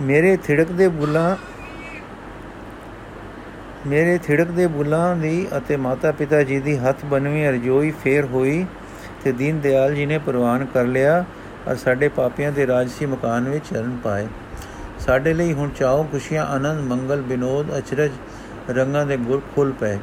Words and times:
ਮੇਰੇ 0.00 0.36
ਥਿੜਕਦੇ 0.36 0.88
ਬੁੱਲਾਂ, 0.88 1.36
ਮੇਰੇ 3.86 4.18
ਥਿੜਕਦੇ 4.18 4.66
ਬੁੱਲਾਂ 4.66 5.16
ਦੀ 5.16 5.46
ਅਤੇ 5.56 5.76
ਮਾਤਾ 5.76 6.12
ਪਿਤਾ 6.12 6.42
ਜੀ 6.42 6.58
ਦੀ 6.60 6.76
ਹੱਥ 6.78 7.04
ਬਨਵੀਂ 7.04 7.48
ਅਰਜੋਈ 7.48 7.90
ਫੇਰ 8.02 8.24
ਹੋਈ 8.24 8.64
ਤੇ 9.24 9.32
ਦੀਨ 9.32 9.60
ਦਿਆਲ 9.60 9.94
ਜੀ 9.94 10.06
ਨੇ 10.06 10.18
ਪ੍ਰਵਾਨ 10.18 10.64
ਕਰ 10.64 10.84
ਲਿਆ 10.84 11.24
ਔਰ 11.68 11.76
ਸਾਡੇ 11.76 12.08
ਪਾਪੀਆਂ 12.08 12.52
ਦੇ 12.52 12.66
ਰਾਜਸੀ 12.66 13.06
ਮਕਾਨ 13.06 13.48
ਵਿੱਚ 13.48 13.64
ਚਰਨ 13.70 13.96
ਪਾਏ। 14.04 14.26
ਸਾਡੇ 14.98 15.34
ਲਈ 15.34 15.52
ਹੁਣ 15.52 15.70
ਚਾਓ 15.70 16.02
ਖੁਸ਼ੀਆਂ, 16.02 16.46
ਆਨੰਦ, 16.46 16.80
ਮੰਗਲ 16.80 17.22
ਬਿਨੋਦ 17.22 17.76
ਅਚਰਜ 17.78 18.10
ਰੰਗਾਂ 18.70 19.06
ਦੇ 19.06 19.16
ਗੁਰ 19.16 19.42
ਖੁੱਲ 19.54 19.72
ਪਏ। 19.72 19.98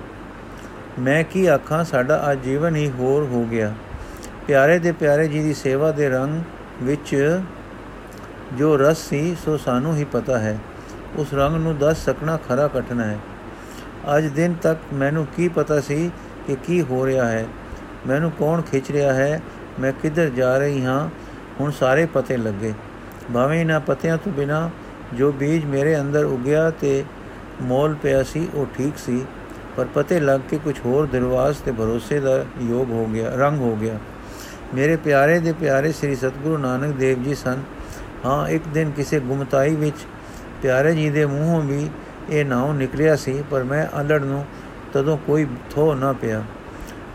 ਮੈਂ 0.99 1.23
ਕੀ 1.23 1.45
ਆਖਾਂ, 1.45 1.83
ਸਾਡਾ 1.83 2.17
ਆ 2.17 2.33
ਜੀਵਨ 2.35 2.75
ਹੀ 2.75 2.89
ਹੋਰ 2.89 3.23
ਹੋ 3.23 3.43
ਗਿਆ। 3.43 3.73
ਪਿਆਰੇ 4.47 4.79
ਦੇ 4.79 4.91
ਪਿਆਰੇ 4.91 5.27
ਜੀ 5.27 5.41
ਦੀ 5.43 5.53
ਸੇਵਾ 5.53 5.91
ਦੇ 5.91 6.09
ਰੰਗ 6.09 6.41
ਵਿੱਚ 6.83 7.39
ਜੋ 8.53 8.77
ਰਸ 8.77 8.97
ਸੀ, 8.97 9.35
ਸੋ 9.45 9.57
ਸਾਨੂੰ 9.57 9.95
ਹੀ 9.95 10.03
ਪਤਾ 10.03 10.39
ਹੈ। 10.39 10.57
ਉਸ 11.15 11.33
ਰੰਗ 11.33 11.55
ਨੂੰ 11.55 11.77
ਦੱਸ 11.77 12.05
ਸਕਣਾ 12.05 12.37
ਖਰਾ 12.37 12.67
ਕਠਨ 12.67 12.99
ਹੈ। 12.99 13.19
ਅੱਜ 14.17 14.25
ਦਿਨ 14.25 14.53
ਤੱਕ 14.53 14.79
ਮੈਨੂੰ 14.93 15.27
ਕੀ 15.37 15.47
ਪਤਾ 15.47 15.79
ਸੀ 15.79 16.11
ਕਿ 16.47 16.55
ਕੀ 16.55 16.81
ਹੋ 16.81 17.05
ਰਿਹਾ 17.05 17.27
ਹੈ? 17.27 17.47
ਮੈਨੂੰ 18.07 18.31
ਕੌਣ 18.31 18.61
ਖਿੱਚ 18.61 18.91
ਰਿਹਾ 18.91 19.13
ਹੈ? 19.13 19.41
ਮੈਂ 19.79 19.91
ਕਿੱਧਰ 19.91 20.29
ਜਾ 20.29 20.57
ਰਹੀ 20.57 20.85
ਹਾਂ? 20.85 21.09
ਹੁਣ 21.59 21.71
ਸਾਰੇ 21.71 22.05
ਪਤੇ 22.05 22.37
ਲੱਗੇ। 22.37 22.73
ਭਾਵੇਂ 23.33 23.61
ਇਹਨਾਂ 23.61 23.79
ਪਤਿਆਂ 23.79 24.17
ਤੋਂ 24.17 24.31
ਬਿਨਾ 24.31 24.69
ਜੋ 25.13 25.31
ਬੀਜ 25.31 25.65
ਮੇਰੇ 25.65 25.99
ਅੰਦਰ 25.99 26.25
ਉਗਿਆ 26.25 26.69
ਤੇ 26.69 27.05
ਮੋਲ 27.61 27.95
ਪਿਆ 27.95 28.23
ਸੀ, 28.23 28.47
ਉਹ 28.53 28.65
ਠੀਕ 28.77 28.97
ਸੀ, 28.97 29.25
ਪਰ 29.77 29.85
ਪਤੇ 29.85 30.19
ਲੱਗ 30.19 30.39
ਕੇ 30.49 30.59
ਕੁਝ 30.63 30.79
ਹੋਰ 30.85 31.05
ਦਿਲਵਾਸ 31.05 31.57
ਤੇ 31.57 31.71
ਭਰੋਸੇ 31.71 32.19
ਦਾ 32.19 32.45
ਯੋਗ 32.61 32.91
ਹੋ 32.91 33.05
ਗਿਆ, 33.05 33.35
ਰੰਗ 33.35 33.59
ਹੋ 33.59 33.75
ਗਿਆ। 33.75 33.99
ਮੇਰੇ 34.75 34.95
ਪਿਆਰੇ 34.95 35.39
ਦੇ 35.39 35.53
ਪਿਆਰੇ 35.53 35.91
ਸ੍ਰੀ 35.91 36.15
ਸਤਗੁਰੂ 36.15 36.57
ਨਾਨਕ 36.57 36.95
ਦੇਵ 36.95 37.23
ਜੀ 37.23 37.35
ਸਨ 37.35 37.57
ਹਾਂ, 38.25 38.47
ਇੱਕ 38.49 38.67
ਦਿਨ 38.67 38.91
ਕਿਸੇ 38.91 39.19
ਗੁਮਤਾਈ 39.19 39.75
ਵਿੱਚ 39.75 39.95
ਪਿਆਰੇ 40.61 40.93
ਜੀ 40.95 41.09
ਦੇ 41.09 41.25
ਮੂੰਹੋਂ 41.25 41.61
ਵੀ 41.61 41.89
ਇਹ 42.29 42.45
ਨਾਮ 42.45 42.77
ਨਿਕਲਿਆ 42.77 43.15
ਸੀ, 43.15 43.43
ਪਰ 43.51 43.63
ਮੈਂ 43.63 43.85
ਅਲੜ 44.01 44.23
ਨੂੰ 44.23 44.45
ਤਦੋਂ 44.93 45.17
ਕੋਈ 45.17 45.45
ਥੋ 45.69 45.93
ਨਾ 45.93 46.13
ਪਿਆ। 46.13 46.43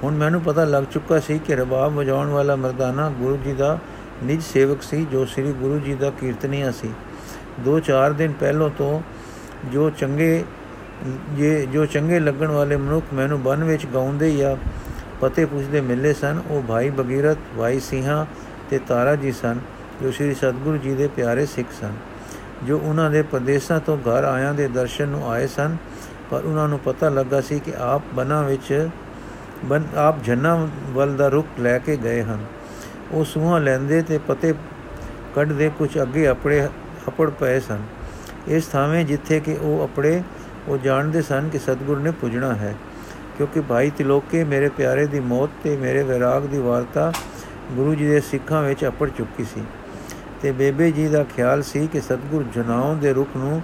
ਹੁਣ 0.05 0.15
ਮੈਨੂੰ 0.15 0.41
ਪਤਾ 0.41 0.65
ਲੱਗ 0.65 0.85
ਚੁੱਕਾ 0.85 1.19
ਸੀ 1.21 1.39
ਕਿ 1.39 1.57
ਰਬਾਬ 1.57 1.93
ਵਜਾਉਣ 1.93 2.29
ਵਾਲਾ 2.29 2.57
ਮਰਦਾਨਾ 2.57 3.09
ਗੁਰੂ 3.11 3.37
ਜੀ 3.37 3.53
ਦਾ 3.53 3.79
ਨਿਜ 4.23 4.43
ਸੇਵਕ 4.43 4.83
ਸੀ, 4.83 5.05
ਜੋ 5.13 5.25
ਸ੍ਰੀ 5.25 5.53
ਗੁਰੂ 5.53 5.79
ਜੀ 5.79 5.95
ਦਾ 5.95 6.11
ਕੀਰਤਨੀਆ 6.11 6.71
ਸੀ। 6.71 6.91
ਦੋ 7.61 7.81
ਚਾਰ 7.81 8.13
ਦਿਨ 8.13 8.33
ਪਹਿਲਾਂ 8.33 8.69
ਤੋਂ 8.79 9.01
ਜੋ 9.73 9.91
ਚੰਗੇ, 9.91 10.45
ਜੇ 11.37 11.67
ਜੋ 11.67 11.87
ਚੰਗੇ 11.87 12.19
ਲੱਗਣ 12.21 12.49
ਵਾਲੇ 12.49 12.77
ਮਨੁੱਖ 12.77 13.13
ਮੈਨੂੰ 13.15 13.43
ਬਨ 13.43 13.65
ਵਿੱਚ 13.65 13.87
ਗਾਉਂਦੇ 13.87 14.31
ਜਾਂ 14.37 14.57
ਪਤੇ 15.21 15.45
ਪੁੱਛਦੇ 15.45 15.81
ਮਿਲੇ 15.81 16.13
ਸਨ, 16.13 16.43
ਉਹ 16.51 16.63
ਭਾਈ 16.63 16.91
ਬਗੀਰਤ 16.91 17.39
ਭਾਈ 17.59 17.81
ਸਿੰਘਾ 17.81 18.27
ਤੇ 18.71 18.79
ਤਾਰਾ 18.79 19.17
ਜੀ 19.17 19.33
ਸਨ। 19.33 19.59
ਜੋ 19.93 20.11
ਸ੍ਰੀ 20.11 20.35
ਸਤਗੁਰੂ 20.35 20.77
ਜੀ 20.77 20.95
ਦੇ 20.95 21.07
ਪਿਆਰੇ 21.09 21.45
ਸਿੱਖ 21.47 21.73
ਸਨ, 21.81 21.93
ਜੋ 22.65 22.79
ਉਹਨਾਂ 22.79 23.11
ਦੇ 23.11 23.23
ਪ੍ਰਦੇਸ਼ਾਂ 23.23 23.79
ਤੋਂ 23.81 23.97
ਘਰ 23.99 24.25
ਆਇਆਂ 24.25 24.53
ਦੇ 24.55 24.67
ਦਰਸ਼ਨ 24.69 25.09
ਨੂੰ 25.09 25.31
ਆਏ 25.31 25.47
ਸਨ, 25.47 25.77
ਪਰ 26.31 26.45
ਉਹਨਾਂ 26.45 26.69
ਨੂੰ 26.69 26.79
ਪਤਾ 26.79 27.09
ਲੱਗਾ 27.09 27.41
ਸੀ 27.41 27.59
ਕਿ 27.59 27.73
ਆਪ 27.79 28.03
ਬਨਾਂ 28.15 28.43
ਵਿੱਚ, 28.43 28.89
ਬਨ, 29.65 29.85
ਆਪ 29.97 30.23
ਜੰਨਾ 30.25 30.55
ਵੱਲ 30.91 31.17
ਦਾ 31.17 31.29
ਰੁਖ 31.29 31.61
ਲੈ 31.61 31.79
ਕੇ 31.79 31.97
ਗਏ 31.97 32.23
ਹਨ। 32.23 32.45
ਉਹ 33.13 33.25
ਸੂਹਾ 33.25 33.59
ਲੈਂਦੇ 33.59 34.01
ਤੇ 34.03 34.19
ਪਤੇ 34.19 34.53
ਕੱਢਦੇ 35.35 35.71
ਕੁਝ 35.79 35.91
ਅੱਗੇ 36.03 36.27
ਆਪਣੇ 36.27 36.67
ਅਪੜ 37.09 37.29
ਪਏ 37.31 37.61
ਸਨ। 37.61 37.83
ਇਸ 38.49 38.67
ਥਾਵੇਂ 38.67 39.05
ਜਿੱਥੇ 39.05 39.41
ਕਿ 39.41 39.57
ਉਹ 39.61 39.83
ਆਪਣੇ, 39.83 40.23
ਉਹ 40.69 40.79
ਜਾਣਦੇ 40.79 41.23
ਸਨ 41.23 41.49
ਕਿ 41.49 41.59
ਸਤਗੁਰ 41.59 41.99
ਨੇ 41.99 42.11
ਪੁੱਜਣਾ 42.11 42.55
ਹੈ, 42.55 42.75
ਕਿਉਂਕਿ 43.37 43.61
ਭਾਈ 43.61 43.91
ਤਿਲੋਕੇ 43.91 44.43
ਮੇਰੇ 44.45 44.69
ਪਿਆਰੇ 44.69 45.07
ਦੀ 45.07 45.21
ਮੌਤ 45.21 45.51
ਤੇ 45.65 45.77
ਮੇਰੇ 45.77 46.03
ਵਿਰਾਗ 46.03 46.47
ਦੀ 46.47 46.59
ਵਾਰਤਾ 46.59 47.13
ਗੁਰੂ 47.73 47.95
ਜੀ 47.95 48.07
ਦੇ 48.07 48.21
ਸਿੱਖਾਂ 48.21 48.63
ਵਿੱਚ 48.63 48.85
ਅਪੜ 48.85 49.09
ਚੁੱਕੀ 49.09 49.45
ਸੀ। 49.45 49.63
ਤੇ 50.43 50.53
ਬੇਬੇ 50.53 50.91
ਜੀ 50.91 51.07
ਦਾ 51.09 51.23
ਖਿਆਲ 51.25 51.63
ਸੀ 51.63 51.87
ਕਿ 51.87 52.01
ਸਤਗੁਰ 52.01 52.45
ਜਨਾਉ 52.55 52.95
ਦੇ 52.95 53.13
ਰੁਖ 53.13 53.37
ਨੂੰ 53.37 53.61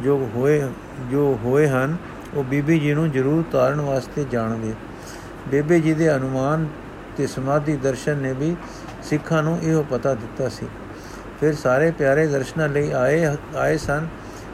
ਜੋ 0.00 0.16
ਹੋਏ 0.34 0.60
ਜੋ 1.10 1.38
ਹੋਏ 1.44 1.66
ਹਨ, 1.68 1.96
ਉਹ 2.34 2.44
ਬੀਬੀ 2.44 2.78
ਜੀ 2.78 2.94
ਨੂੰ 2.94 3.10
ਜ਼ਰੂਰ 3.10 3.44
ਤਾਰਨ 3.52 3.80
ਵਾਸਤੇ 3.80 4.24
ਜਾਣਗੇ। 4.32 4.72
ਬੇਬੇ 5.48 5.80
ਜੀ 5.80 5.92
ਦੇ 5.94 6.14
ਅਨੁਮਾਨ 6.16 6.66
ਤੇ 7.16 7.26
ਸਮਾਧੀ 7.26 7.76
ਦਰਸ਼ਨ 7.76 8.16
ਨੇ 8.16 8.32
ਵੀ 8.32 8.56
ਸਿੱਖਾਂ 9.02 9.42
ਨੂੰ 9.42 9.58
ਇਹੋ 9.62 9.84
ਪਤਾ 9.90 10.14
ਦਿੱਤਾ 10.14 10.48
ਸੀ। 10.48 10.66
ਫਿਰ 11.40 11.54
ਸਾਰੇ 11.54 11.90
ਪਿਆਰੇ 11.90 12.26
ਦਰਸ਼ਨਾਂ 12.26 12.68
ਲਈ 12.68 12.90
ਆਏ 12.92 13.24
ਆਏ 13.56 13.76
ਸਨ 13.76 14.06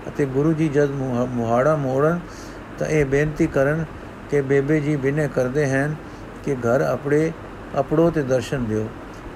ਅਤੇ 0.09 0.25
ਗੁਰੂ 0.27 0.53
ਜੀ 0.53 0.69
ਜਦ 0.69 0.91
ਮੁਹਾੜਾ 0.91 1.77
ਮੋੜਨ 1.77 2.21
ਤਾਂ 2.79 2.87
ਇਹ 2.87 3.05
ਬੇਨਤੀ 3.07 3.47
ਕਰਨ 3.47 3.85
ਕਿ 4.31 4.41
ਬੇਬੇ 4.41 4.81
ਜੀ 4.81 4.97
ਬਿਨੇ 4.97 5.29
ਕਰਦੇ 5.29 5.71
ਹਨ 5.71 5.95
ਕਿ 6.45 6.55
ਘਰ 6.55 6.81
ਆਪਣੇ 6.81 7.31
ਅਪੜੋ 7.81 8.11
ਤੇ 8.11 8.23
ਦਰਸ਼ਨ 8.23 8.65
ਦਿਓ। 8.65 8.87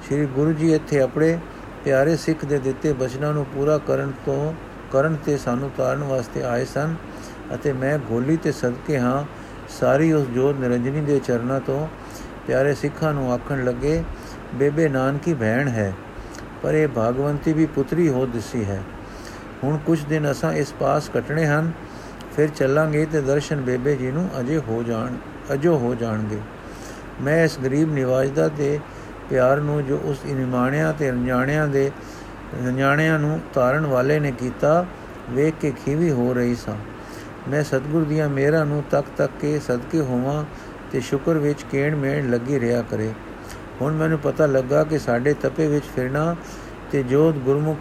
ਸ੍ਰੀ 0.06 0.24
ਗੁਰੂ 0.26 0.52
ਜੀ 0.52 0.72
ਇੱਥੇ 0.74 1.00
ਆਪਣੇ 1.00 1.38
ਪਿਆਰੇ 1.84 2.16
ਸਿੱਖ 2.16 2.44
ਦੇ 2.44 2.58
ਦਿੱਤੇ 2.58 2.92
ਬਚਨਾਂ 2.92 3.32
ਨੂੰ 3.34 3.44
ਪੂਰਾ 3.46 3.78
ਕਰਨ 3.78 4.12
ਤੋਂ, 4.26 4.52
ਕਰਨ 4.92 5.16
ਤੇ 5.24 5.36
ਸਾਨੂੰ 5.36 5.70
ਤਾਰਨ 5.76 6.02
ਵਾਸਤੇ 6.02 6.42
ਆਏ 6.42 6.64
ਸਨ 6.64 6.94
ਅਤੇ 7.54 7.72
ਮੈਂ 7.72 7.98
ਗੋਲੀ 7.98 8.36
ਤੇ 8.36 8.52
ਸਦਕੇ 8.52 8.98
ਹਾਂ। 8.98 9.24
ਸਾਰੀ 9.70 10.12
ਉਸ 10.12 10.26
ਜੋਤ 10.28 10.56
ਨਿਰੰਜਨੀ 10.56 11.00
ਦੇ 11.00 11.18
ਚਰਨਾਂ 11.18 11.60
ਤੋਂ 11.60 11.86
ਪਿਆਰੇ 12.46 12.74
ਸਿੱਖਾਂ 12.74 13.12
ਨੂੰ 13.14 13.32
ਆਖਣ 13.32 13.64
ਲੱਗੇ, 13.64 14.02
ਬੇਬੇ 14.54 14.88
ਨਾਨਕੀ 14.88 15.34
ਭੈਣ 15.34 15.68
ਹੈ, 15.68 15.92
ਪਰ 16.62 16.74
ਇਹ 16.74 16.88
ਭਾਗਵੰਤੀ 16.88 17.52
ਵੀ 17.52 17.66
ਪੁੱਤਰੀ 17.66 18.08
ਹੋ 18.08 18.26
ਦਿਸੀ 18.26 18.64
ਹੈ। 18.64 18.80
ਹੁਣ 19.64 19.78
ਕੁਝ 19.78 19.98
ਦਿਨ 20.04 20.30
ਅਸਾਂ 20.30 20.52
ਇਸ 20.52 20.72
ਪਾਸ 20.72 21.08
ਕਟਣੇ 21.14 21.46
ਹਨ, 21.46 21.70
ਫਿਰ 22.36 22.48
ਚੱਲਾਂਗੇ 22.48 23.06
ਤੇ 23.06 23.20
ਦਰਸ਼ਨ 23.20 23.60
ਬੇਬੇ 23.60 23.96
ਜੀ 23.96 24.10
ਨੂੰ 24.10 24.28
ਅਜੇ 24.40 24.58
ਹੋ 24.58 24.82
ਜਾਣ, 24.82 25.16
ਅਜੋ 25.52 25.76
ਹੋ 25.78 25.94
ਜਾਣਗੇ। 25.94 26.38
ਮੈਂ 27.22 27.42
ਇਸ 27.44 27.58
ਗਰੀਬ 27.64 27.92
ਨਿਵਾਜ 27.92 28.30
ਦਾ 28.30 28.48
ਤੇ 28.48 28.78
ਪਿਆਰ 29.30 29.60
ਨੂੰ 29.60 29.84
ਜੋ 29.84 29.98
ਉਸ 30.04 30.18
ਇਨਮਾਣਿਆਂ 30.26 30.92
ਤੇ 30.92 31.10
ਅਣਜਾਣਿਆਂ 31.10 31.66
ਦੇ 31.68 31.90
ਅਣਜਾਣਿਆਂ 32.60 33.18
ਨੂੰ 33.18 33.40
ਤਾਰਨ 33.54 33.86
ਵਾਲੇ 33.86 34.18
ਨੇ 34.20 34.32
ਕੀਤਾ, 34.32 34.84
ਵੇਖ 35.30 35.54
ਕੇ 35.60 35.72
ਖੀਵੀ 35.84 36.10
ਹੋ 36.10 36.32
ਰਹੀ 36.34 36.54
ਸਾਂ। 36.54 36.76
ਮੈਂ 37.50 37.62
ਸਤਿਗੁਰ 37.64 38.04
ਦੀਆਂ 38.04 38.28
ਮਿਹਰਾਂ 38.28 38.64
ਨੂੰ 38.66 38.82
ਤੱਕ 38.90 39.06
ਤੱਕ 39.16 39.32
ਕੇ 39.40 39.58
ਸਦਕੇ 39.58 40.00
ਹੋਵਾਂ 40.00 40.44
ਤੇ 40.92 41.00
ਸ਼ੁਕਰ 41.00 41.38
ਵਿੱਚ 41.38 41.64
ਕੇਣ 41.72 41.96
ਮੇਣ 41.96 42.30
ਲੱਗੀ 42.30 42.60
ਰਿਹਾ 42.60 42.82
ਕਰੇ। 42.82 43.12
ਹੁਣ 43.80 43.92
ਮੈਨੂੰ 43.92 44.18
ਪਤਾ 44.18 44.46
ਲੱਗਾ 44.46 44.84
ਕਿ 44.84 44.98
ਸਾਡੇ 44.98 45.34
ਤਪੇ 45.34 45.66
ਵਿੱਚ 45.66 45.84
ਫਿਰਨਾ 45.96 46.34
ਤੇ 46.92 47.02
ਜੋਤ 47.02 47.34
ਗੁਰਮੁਖ 47.34 47.78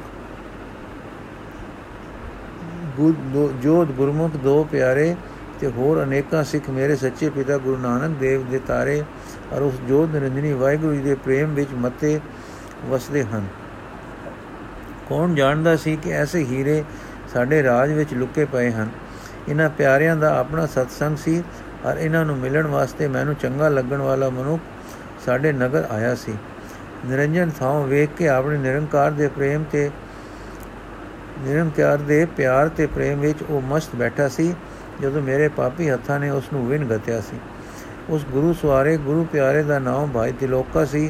ਜੋਤ 3.62 3.92
ਗੁਰਮੁਖ 3.92 4.36
ਦੋ 4.36 4.64
ਪਿਆਰੇ 4.64 5.16
ਤੇ 5.60 5.68
ਹੋਰ 5.68 6.04
ਅਨੇਕਾਂ 6.04 6.44
ਸਿੱਖ 6.44 6.70
ਮੇਰੇ 6.70 6.96
ਸੱਚੇ 6.96 7.30
ਪਿਤਾ 7.30 7.58
ਗੁਰੂ 7.58 7.78
ਨਾਨਕ 7.78 8.18
ਦੇਵ 8.18 8.44
ਦੇ 8.50 8.60
ਤਾਰੇ 8.68 9.04
ਔਰ 9.53 9.62
ਉਸ 9.62 9.74
ਜੋਤ 9.88 10.09
ਨਿਰੰਜਨੀ 10.09 10.52
ਵਾਹਿਗੁਰੂ 10.53 10.94
ਜੀ 10.94 11.02
ਦੇ 11.02 11.16
ਪ੍ਰੇਮ 11.16 11.53
ਵਿੱਚ 11.53 11.69
ਮੱਤੇ 11.74 12.19
ਵਸਦੇ 12.86 13.24
ਹਨ। 13.24 13.47
ਕੌਣ 15.09 15.36
ਜਾਣਦਾ 15.36 15.75
ਸੀ 15.75 15.96
ਕਿ 15.96 16.12
ਐਸੇ 16.12 16.44
ਹੀਰੇ 16.44 16.84
ਸਾਡੇ 17.34 17.63
ਰਾਜ 17.63 17.92
ਵਿੱਚ 17.92 18.13
ਲੁਕੇ 18.13 18.46
ਪਏ 18.46 18.72
ਹਨ? 18.72 18.90
ਇਹਨਾਂ 19.50 19.69
ਪਿਆਰਿਆਂ 19.69 20.16
ਦਾ 20.16 20.38
ਆਪਣਾ 20.40 20.66
ਸਤਸੰਗ 20.66 21.18
ਸੀ 21.18 21.44
ਔਰ 21.86 21.97
ਇਹਨਾਂ 21.97 22.25
ਨੂੰ 22.25 22.38
ਮਿਲਣ 22.38 22.68
ਵਾਸਤੇ 22.68 23.08
ਮੈਨੂੰ 23.08 23.36
ਚੰਗਾ 23.36 23.69
ਲੱਗਣ 23.69 23.97
ਵਾਲਾ 23.97 24.30
ਮਨੁੱਖ 24.30 24.62
ਸਾਡੇ 25.25 25.52
ਨਗਰ 25.52 25.88
ਆਇਆ 25.92 26.16
ਸੀ। 26.16 26.34
ਨਿਰੰਜਨ 27.06 27.52
ਥਾਂ 27.59 27.88
ਵੇਖ 27.88 28.09
ਕੇ 28.18 28.28
ਆਪਣੇ 28.28 28.58
ਨਿਰੰਕਾਰ 28.58 29.12
ਦੇ 29.12 29.28
ਪ੍ਰੇਮ 29.28 29.63
ਤੇ 29.72 29.90
ਨਿਰੰਕਾਰ 31.40 31.97
ਦੇ 31.97 32.25
ਪਿਆਰ 32.38 32.69
ਤੇ 32.69 32.86
ਪ੍ਰੇਮ 32.88 33.19
ਵਿੱਚ 33.19 33.44
ਉਹ 33.50 33.62
ਮਸਤ 33.62 33.96
ਬੈਠਾ 33.96 34.28
ਸੀ, 34.28 34.53
ਜਦੋਂ 35.02 35.22
ਮੇਰੇ 35.22 35.47
ਪਾਪੀ 35.47 35.90
ਹੱਥਾਂ 35.90 36.19
ਨੇ 36.19 36.30
ਉਸ 36.30 36.44
ਨੂੰ 36.53 36.68
ਵਿਨ 36.68 36.88
ਗਤਿਆ 36.88 37.22
ਸੀ। 37.22 37.40
ਉਸ 38.09 38.25
ਗੁਰੂ 38.25 38.53
ਸਵਾਰੇ 38.53 38.96
ਗੁਰੂ 38.97 39.24
ਪਿਆਰੇ 39.24 39.64
ਦਾ 39.64 39.78
ਨਾਮ 39.80 40.12
ਭਾਈ 40.12 40.31
ਤਿਲੋਕਾ 40.31 40.86
ਸੀ 40.86 41.09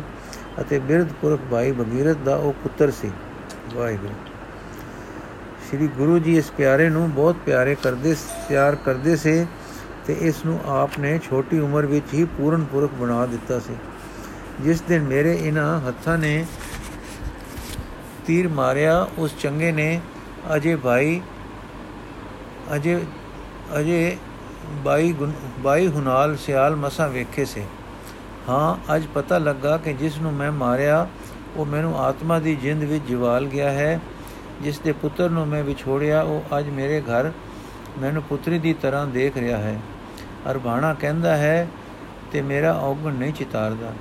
ਅਤੇ 0.62 0.80
ਬਿਰਧ 0.80 1.12
ਪੁਰਖ 1.22 1.40
ਭਾਈ 1.52 1.72
ਬਗੀਰਤ 1.72 2.18
ਦਾ 2.18 2.36
ਉਹ 2.36 2.54
ਪੁੱਤਰ 2.54 2.92
ਸੀ। 2.92 3.12
ਵਾਹਿਗੁਰੂ। 3.74 4.14
ਸ੍ਰੀ 5.70 5.88
ਗੁਰੂ 5.88 6.20
ਜੀ 6.20 6.38
ਇਸ 6.38 6.52
ਪਿਆਰੇ 6.52 6.90
ਨੂੰ 6.90 7.12
ਬਹੁਤ 7.12 7.36
ਪਿਆਰੇ 7.46 7.76
ਕਰਦੇ, 7.76 8.16
ਪਿਆਰ 8.50 8.76
ਕਰਦੇ 8.76 9.16
ਸੇ 9.16 9.46
ਤੇ 10.08 10.16
ਇਸ 10.22 10.46
ਨੂੰ 10.46 10.60
ਆਪ 10.66 11.00
ਨੇ 11.00 11.20
ਛੋਟੀ 11.20 11.60
ਉਮਰ 11.60 11.86
ਵਿੱਚ 11.86 12.14
ਹੀ 12.14 12.24
ਪੂਰਨ 12.38 12.64
ਪੁਰਖ 12.64 12.94
ਬਣਾ 12.94 13.26
ਦਿੱਤਾ 13.26 13.60
ਸੀ। 13.60 13.76
ਜਿਸ 14.62 14.82
ਦਿਨ 14.82 15.04
ਮੇਰੇ 15.04 15.34
ਇਹਨਾਂ 15.36 15.80
ਹੱਥਾਂ 15.88 16.18
ਨੇ 16.18 16.46
ਤੀਰ 18.26 18.48
ਮਾਰਿਆ, 18.48 19.08
ਉਸ 19.18 19.36
ਚੰਗੇ 19.40 19.72
ਨੇ 19.72 20.02
ਅਜੇ 20.56 20.76
ਭਾਈ, 20.76 21.22
ਅਜੇ 22.76 23.00
ਅਜੇ 23.80 24.18
ਬਾਈ 24.74 25.16
ਬਾਈ 25.60 25.88
ਹੁਨਾਲ 25.88 26.38
ਸਿਆਲ 26.38 26.76
ਮਸਾ 26.76 27.08
ਵੇਖੇ 27.08 27.46
ਸੇ। 27.46 27.64
ਹਾਂ, 28.50 28.96
ਅੱਜ 28.96 29.04
ਪਤਾ 29.14 29.38
ਲੱਗਾ 29.38 29.78
ਕਿ 29.78 29.94
ਜਿਸ 29.94 30.18
ਨੂੰ 30.18 30.34
ਮੈਂ 30.34 30.52
ਮਾਰਿਆ, 30.52 31.08
ਉਹ 31.56 31.66
ਮੈਨੂੰ 31.66 32.00
ਆਤਮਾ 32.00 32.40
ਦੀ 32.40 32.56
ਜਿੰਦ 32.56 32.84
ਵਿੱਚ 32.84 33.04
ਜਿਵਾਲ 33.06 33.46
ਗਿਆ 33.46 33.72
ਹੈ। 33.72 34.00
ਜਿਸ 34.62 34.80
ਦੇ 34.80 34.92
ਪੁੱਤਰ 34.92 35.30
ਨੂੰ 35.30 35.48
ਮੈਂ 35.48 35.64
ਵਿਛੋੜਿਆ, 35.64 36.22
ਉਹ 36.22 36.58
ਅੱਜ 36.58 36.68
ਮੇਰੇ 36.68 37.02
ਘਰ 37.02 37.32
ਮੈਨੂੰ 38.02 38.24
ਪੁੱਤਰੀ 38.24 38.60
ਦੀ 38.60 38.74
ਤਰ੍ਹਾਂ 38.74 39.08
ਦੇਖ 39.08 39.38
ਰਿਹਾ 39.38 39.58
ਹੈ। 39.58 39.80
ਅਰ 40.52 40.58
ਬਾਣਾ 40.58 40.94
ਕਹਿੰਦਾ 40.94 41.38
ਹੈ, 41.38 41.68
ਤੇ 42.32 42.42
ਮੇਰਾ 42.42 42.74
ਔਗਣ 42.74 43.14
ਨਹੀਂ 43.14 43.34
ਚਿਤਾਰਦਾ। 43.34 43.94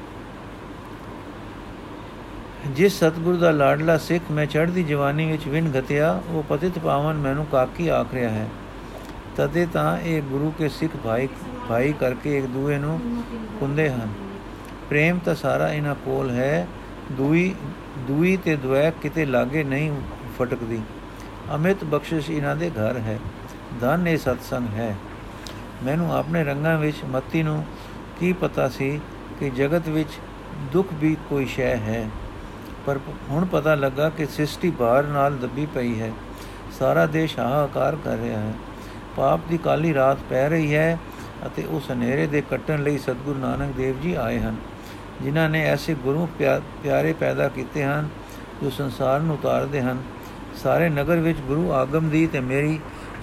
ਜਿਸ 2.67 2.99
ਸਤਗੁਰ 2.99 3.37
ਦਾ 3.37 3.51
ਲਾਡਲਾ 3.51 3.99
ਸਿੱਖ 3.99 4.31
ਮੈਂ 4.31 4.47
ਚੜ੍ਹਦੀ 4.47 4.85
ਜਵਾਨੀ 4.85 5.33
ਵਿੱਚ 5.33 5.49
ਵਿਣ 5.49 5.71
ਗਤਿਆ 5.71 6.23
ਉਹ 6.29 6.43
ਪਤਿਤ 6.43 6.79
ਪਾਵਨ 6.79 7.17
ਮੈਨੂੰ 7.17 7.47
ਕਾਕੀ 7.47 7.89
ਆਖ 7.89 8.07
ਰਿਹਾ 8.15 8.31
ਹੈ। 8.31 8.49
ਤਦੇ 9.37 9.67
ਤਾਂ 9.67 9.99
ਇਹ 9.99 10.23
ਗੁਰੂ 10.23 10.53
ਕੇ 10.59 10.69
ਸਿੱਖ 10.69 10.97
ਭਾਈ 10.97 11.29
ਭਾਈ 11.69 11.93
ਕਰਕੇ 11.93 12.39
ਇੱਕ 12.39 12.47
ਦੂਏ 12.47 12.79
ਨੂੰ 12.79 13.25
ਕੁੰਦੇ 13.61 13.91
ਹਨ। 13.91 14.09
ਪ੍ਰੇਮ 14.91 15.19
ਤਾਂ 15.19 15.35
ਸਾਰਾ 15.35 15.73
ਇਹਨਾਂ 15.73 15.95
ਕੋਲ 15.95 16.31
ਹੈ। 16.31 16.69
ਦੂਈ 17.13 17.55
ਦੂਈ 17.99 18.37
ਤੇ 18.37 18.57
ਦੁਐ 18.57 18.91
ਕਿਤੇ 18.91 19.25
ਲਾਗੇ 19.25 19.65
ਨਹੀਂ 19.65 19.93
ਫਟਕਦੀ। 20.39 20.81
ਅਮਿਤ 21.55 21.85
ਬਖਸ਼ਿਸ਼ 21.85 22.31
ਇਹਨਾਂ 22.31 22.57
ਦੇ 22.57 22.71
ਘਰ 22.71 22.97
ਹੈ। 22.97 23.19
ਧਨ 23.81 24.09
ਇਹ 24.09 24.19
ਸਤਸੰਗ 24.19 24.69
ਹੈ। 24.75 24.97
ਮੈਨੂੰ 25.85 26.17
ਆਪਣੇ 26.17 26.45
ਰੰਗਾਂ 26.45 26.79
ਵਿੱਚ 26.79 26.97
ਮੱਤੀ 27.05 27.43
ਨੂੰ 27.43 27.65
ਕੀ 28.21 28.33
ਪਤਾ 28.33 28.69
ਸੀ 28.69 29.01
ਕਿ 29.41 29.51
ਜਗਤ 29.51 29.89
ਵਿੱਚ 29.89 30.09
ਦੁੱਖ 30.73 30.89
ਵੀ 30.95 31.17
ਕੋਈ 31.29 31.47
ਸ਼ੈ 31.47 31.77
ਹੈ। 31.77 32.11
ਪਰ 32.87 32.99
ਹੁਣ 33.31 33.45
ਪਤਾ 33.45 33.75
ਲੱਗਾ 33.75 34.11
ਕਿ 34.11 34.27
ਸ੍ਰਿਸ਼ਟੀ 34.27 34.71
ਬਾਹਰ 34.71 35.05
ਨਾਲ 35.05 35.37
ਦੱਬੀ 35.37 35.67
ਪਈ 35.67 36.01
ਹੈ। 36.01 36.13
ਸਾਰਾ 36.79 37.07
ਦੇਸ਼ 37.07 37.39
ਹਾਹਾਕਾਰ 37.39 37.97
ਕਰ 37.97 38.17
ਰਿਹਾ 38.17 38.41
ਹੈ। 38.41 38.53
ਪਾਪ 39.17 39.41
ਦੀ 39.51 39.59
ਕਾਲੀ 39.59 39.95
ਰਾਤ 39.95 40.19
ਪੈ 40.31 40.49
ਰਹੀ 40.49 40.75
ਹੈ 40.75 40.99
ਅਤੇ 41.47 41.65
ਉਸ 41.65 41.91
ਹਨੇਰੇ 41.93 42.27
ਦੇ 42.27 42.43
ਕੱਟਣ 42.51 42.83
ਲਈ 42.83 42.99
ਸਤਿਗੁਰੂ 42.99 43.39
ਨਾਨਕ 43.39 43.75
ਦੇਵ 43.77 44.01
ਜੀ 44.01 44.15
ਆਏ 44.15 44.39
ਹਨ, 44.41 44.57
ਜਿਨ੍ਹਾਂ 45.23 45.49
ਨੇ 45.49 45.65
ਐਸੇ 45.65 45.95
ਗੁਰੂ 45.95 46.29
ਪਿਆਰੇ 46.83 47.13
ਪੈਦਾ 47.13 47.49
ਕੀਤੇ 47.49 47.85
ਹਨ 47.85 48.09
ਜੋ 48.63 48.71
ਸੰਸਾਰ 48.71 49.21
ਨੂੰ 49.21 49.35
ਉਤਾਰਦੇ 49.35 49.81
ਹਨ। 49.81 50.03
ਸਾਰੇ 50.63 50.89
ਨਗਰ 50.89 51.17
ਵਿੱਚ 51.17 51.39
ਗੁਰੂ 51.39 51.73
ਆਗਮ 51.73 52.09
ਦੀ 52.09 52.27
ਤੇ 52.27 52.41
ਮੇਰੀ 52.41 52.79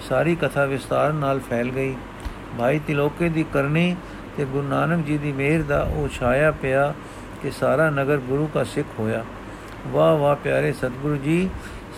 ਸਾਰੀ 0.08 0.34
ਕਥਾ 0.36 0.64
ਵਿਸਤਾਰ 0.64 1.12
ਨਾਲ 1.12 1.40
ਫੈਲ 1.40 1.70
ਗਈ। 1.70 1.94
ਭਾਈ 2.58 2.78
ਤਿਲੋਕੇ 2.78 3.28
ਦੀ 3.28 3.44
ਕਰਨੀ 3.52 3.96
ਤੇ 4.36 4.44
ਗੁਰੂ 4.44 4.68
ਨਾਨਕ 4.68 5.04
ਜੀ 5.06 5.18
ਦੀ 5.18 5.32
ਮਿਹਰ 5.32 5.62
ਦਾ 5.62 5.82
ਉਹ 5.82 6.08
ਛਾਇਆ 6.08 6.50
ਪਿਆ 6.52 6.92
ਕਿ 7.42 7.50
ਸਾਰਾ 7.50 7.90
ਨਗਰ 7.90 8.18
ਗੁਰੂ 8.18 8.48
ਦਾ 8.54 8.64
ਸਿੱਖ 8.64 8.88
ਹੋਇਆ। 8.98 9.24
ਵਾਹ 9.86 10.16
ਵਾਹ 10.16 10.36
ਪਿਆਰੇ 10.36 10.72
ਸਤਿਗੁਰੂ 10.72 11.16
ਜੀ, 11.16 11.48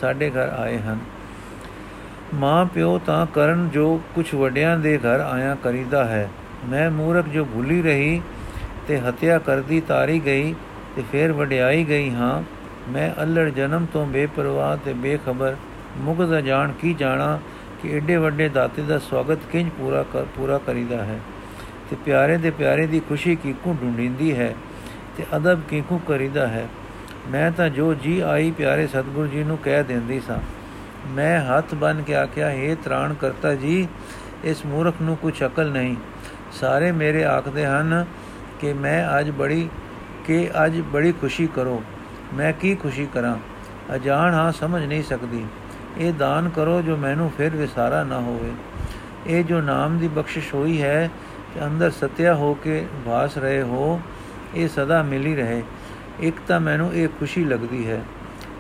ਸਾਡੇ 0.00 0.31
ਘਰ 0.31 0.49
ਆਏ 0.49 0.79
ਹਨ। 0.79 0.99
ਮਾਂ 2.34 2.67
ਪਿਓ 2.67 2.99
ਤਾਂ 2.99 3.26
ਕਰਨ 3.26 3.70
ਜੋ 3.70 4.00
ਕੁਝ 4.14 4.34
ਵੱਡਿਆਂ 4.34 4.79
ਦੇ 4.79 4.99
ਘਰ 4.99 5.20
ਆਇਆ 5.20 5.55
ਕਰੀਦਾ 5.55 6.05
ਹੈ। 6.05 6.31
ਮੈਂ 6.64 6.90
ਮੂਰਖ 6.90 7.29
ਜੋ 7.29 7.44
ਭੁੱਲੀ 7.44 7.82
ਰਹੀ 7.82 8.23
ਤੇ 8.88 9.00
ਹਤਿਆ 9.00 9.38
ਕਰਦੀ 9.38 9.81
ਤਾਰੀ 9.81 10.20
ਗਈ 10.25 10.55
ਤੇ 10.96 11.02
ਫੇਰ 11.12 11.32
ਵਡਿਆਈ 11.32 11.84
ਗਈ 11.84 12.11
ਹਾਂ। 12.11 12.43
ਮੈਂ 12.88 13.23
ਅਲੜ 13.23 13.50
ਜਨਮ 13.50 13.87
ਤੋਂ 13.93 14.06
ਬੇਪਰਵਾਹ 14.06 14.76
ਤੇ 14.84 14.93
ਬੇਖਬਰ। 14.93 15.56
ਮੁਗਦ 15.96 16.40
ਜਾਣ 16.40 16.73
ਕੀ 16.73 16.94
ਜਾਣਾ 16.94 17.40
ਕਿ 17.82 17.88
ਏਡੇ 17.88 18.17
ਵੱਡੇ 18.17 18.49
ਦਾਤੇ 18.49 18.82
ਦਾ 18.82 18.99
ਸਵਾਗਤ 18.99 19.38
ਕਿੰਜ 19.52 19.70
ਪੂਰਾ 19.79 20.02
ਕਰ 20.02 20.25
ਪੂਰਾ 20.37 20.58
ਕਰੀਦਾ 20.58 21.05
ਹੈ। 21.05 21.20
ਤੇ 21.90 21.96
ਪਿਆਰੇ 22.05 22.37
ਦੇ 22.37 22.50
ਪਿਆਰੇ 22.50 22.87
ਦੀ 22.87 23.00
ਖੁਸ਼ੀ 23.00 23.37
ਕੀਕੂ 23.37 23.76
ਢੂੰਡਿੰਦੀ 23.82 24.37
ਹੈ 24.37 24.55
ਤੇ 25.17 25.25
ਅਦਬ 25.37 25.61
ਕੀਕੂ 25.69 26.00
ਕਰੀਦਾ 26.08 26.46
ਹੈ। 26.46 26.69
ਮੈਂ 27.29 27.50
ਤਾਂ 27.50 27.69
ਜੋ 27.69 27.94
ਜੀ 27.94 28.20
ਆਈ 28.20 28.50
ਪਿਆਰੇ 28.50 28.87
ਸਤਿਗੁਰੂ 28.87 29.26
ਜੀ 29.26 29.44
ਨੂੰ 29.44 29.58
ਕਹਿ 29.58 29.84
ਦਿੰਦੀ 29.84 30.20
ਸਾਂ। 30.20 30.62
ਮੈਂ 31.06 31.40
ਹੱਥ 31.40 31.75
ਬਨ 31.75 32.02
ਕੇ 32.02 32.14
ਆਖਿਆ 32.14 32.49
हे 32.49 32.78
ਤ੍ਰਾਣ 32.84 33.14
ਕਰਤਾ 33.14 33.54
ਜੀ, 33.54 33.88
ਇਸ 34.44 34.66
ਮੂਰਖ 34.66 34.94
ਨੂੰ 35.02 35.16
ਕੁਝ 35.16 35.44
ਅਕਲ 35.44 35.70
ਨਹੀਂ। 35.70 35.96
ਸਾਰੇ 36.52 36.93
ਮੇਰੇ 36.93 37.25
ਆਖਦੇ 37.25 37.66
ਹਨ 37.66 38.04
ਕਿ 38.60 38.72
ਮੈਂ 38.72 39.20
ਅੱਜ 39.20 39.31
ਬੜੀ, 39.31 39.69
ਕਿ 40.25 40.50
ਅੱਜ 40.64 40.81
ਬੜੀ 40.81 41.12
ਖੁਸ਼ੀ 41.12 41.46
ਕਰੋ। 41.46 41.82
ਮੈਂ 42.34 42.52
ਕੀ 42.52 42.75
ਖੁਸ਼ੀ 42.75 43.06
ਕਰਾਂ? 43.14 43.37
ਅਜਾਣ 43.94 44.34
ਹਾਂ, 44.34 44.52
ਸਮਝ 44.52 44.84
ਨਹੀਂ 44.84 45.02
ਸਕਦੀ। 45.02 45.44
ਇਹ 45.99 46.12
ਦਾਨ 46.12 46.49
ਕਰੋ 46.49 46.82
ਜੋ 46.82 46.96
ਮੈਨੂੰ 46.96 47.32
ਫਿਰ 47.37 47.56
ਵਿਸਾਰਾ 47.56 48.05
ਨਾ 48.05 48.20
ਹੋਵੇ। 48.20 48.52
ਇਹ 49.26 49.44
ਜੋ 49.44 49.60
ਨਾਮ 49.60 49.98
ਦੀ 49.98 50.08
ਬਖਸ਼ਿਸ਼ 50.08 50.55
ਹੋਈ 50.55 50.82
ਹੈ 50.82 51.10
ਕਿ 51.55 51.64
ਅੰਦਰ 51.64 51.90
ਸਤਿਆ 51.90 52.34
ਹੋ 52.34 52.55
ਕੇ 52.55 52.87
ਵਾਸ 53.05 53.38
ਰਹੇ 53.38 53.62
ਹੋ, 53.62 54.00
ਇਹ 54.55 54.69
ਸਦਾ 54.69 55.02
ਮਿਲੀ 55.02 55.37
ਰਹੇ। 55.37 55.62
ਇੱਕ 56.20 56.37
ਤਾਂ 56.48 56.60
ਮੈਨੂੰ 56.60 56.94
ਇਹ 56.94 57.08
ਖੁਸ਼ੀ 57.08 57.44
ਲੱਗਦੀ 57.44 57.90
ਹੈ। 57.90 58.02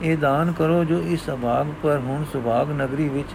ਇਹ 0.02 0.16
ਦਾਨ 0.16 0.52
ਕਰੋ 0.52 0.82
ਜੋ 0.84 0.98
ਇਸ 1.06 1.28
ਅਭਾਗ 1.30 1.66
ਪਰ 1.82 1.98
ਹੁਣ 1.98 2.24
ਸੁਭਾਗ 2.32 2.70
ਨਗਰੀ 2.72 3.08
ਵਿੱਚ 3.08 3.28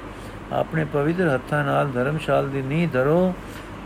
ਆਪਣੇ 0.53 0.83
ਪਵਿੱਤਰ 0.85 1.29
ਹੱਥਾਂ 1.29 1.63
ਨਾਲ 1.63 1.91
ਧਰਮਸ਼ਾਲ 1.91 2.49
ਦੀ 2.49 2.61
ਨੀਂਹ 2.61 2.87
ਧਰੋ, 2.89 3.33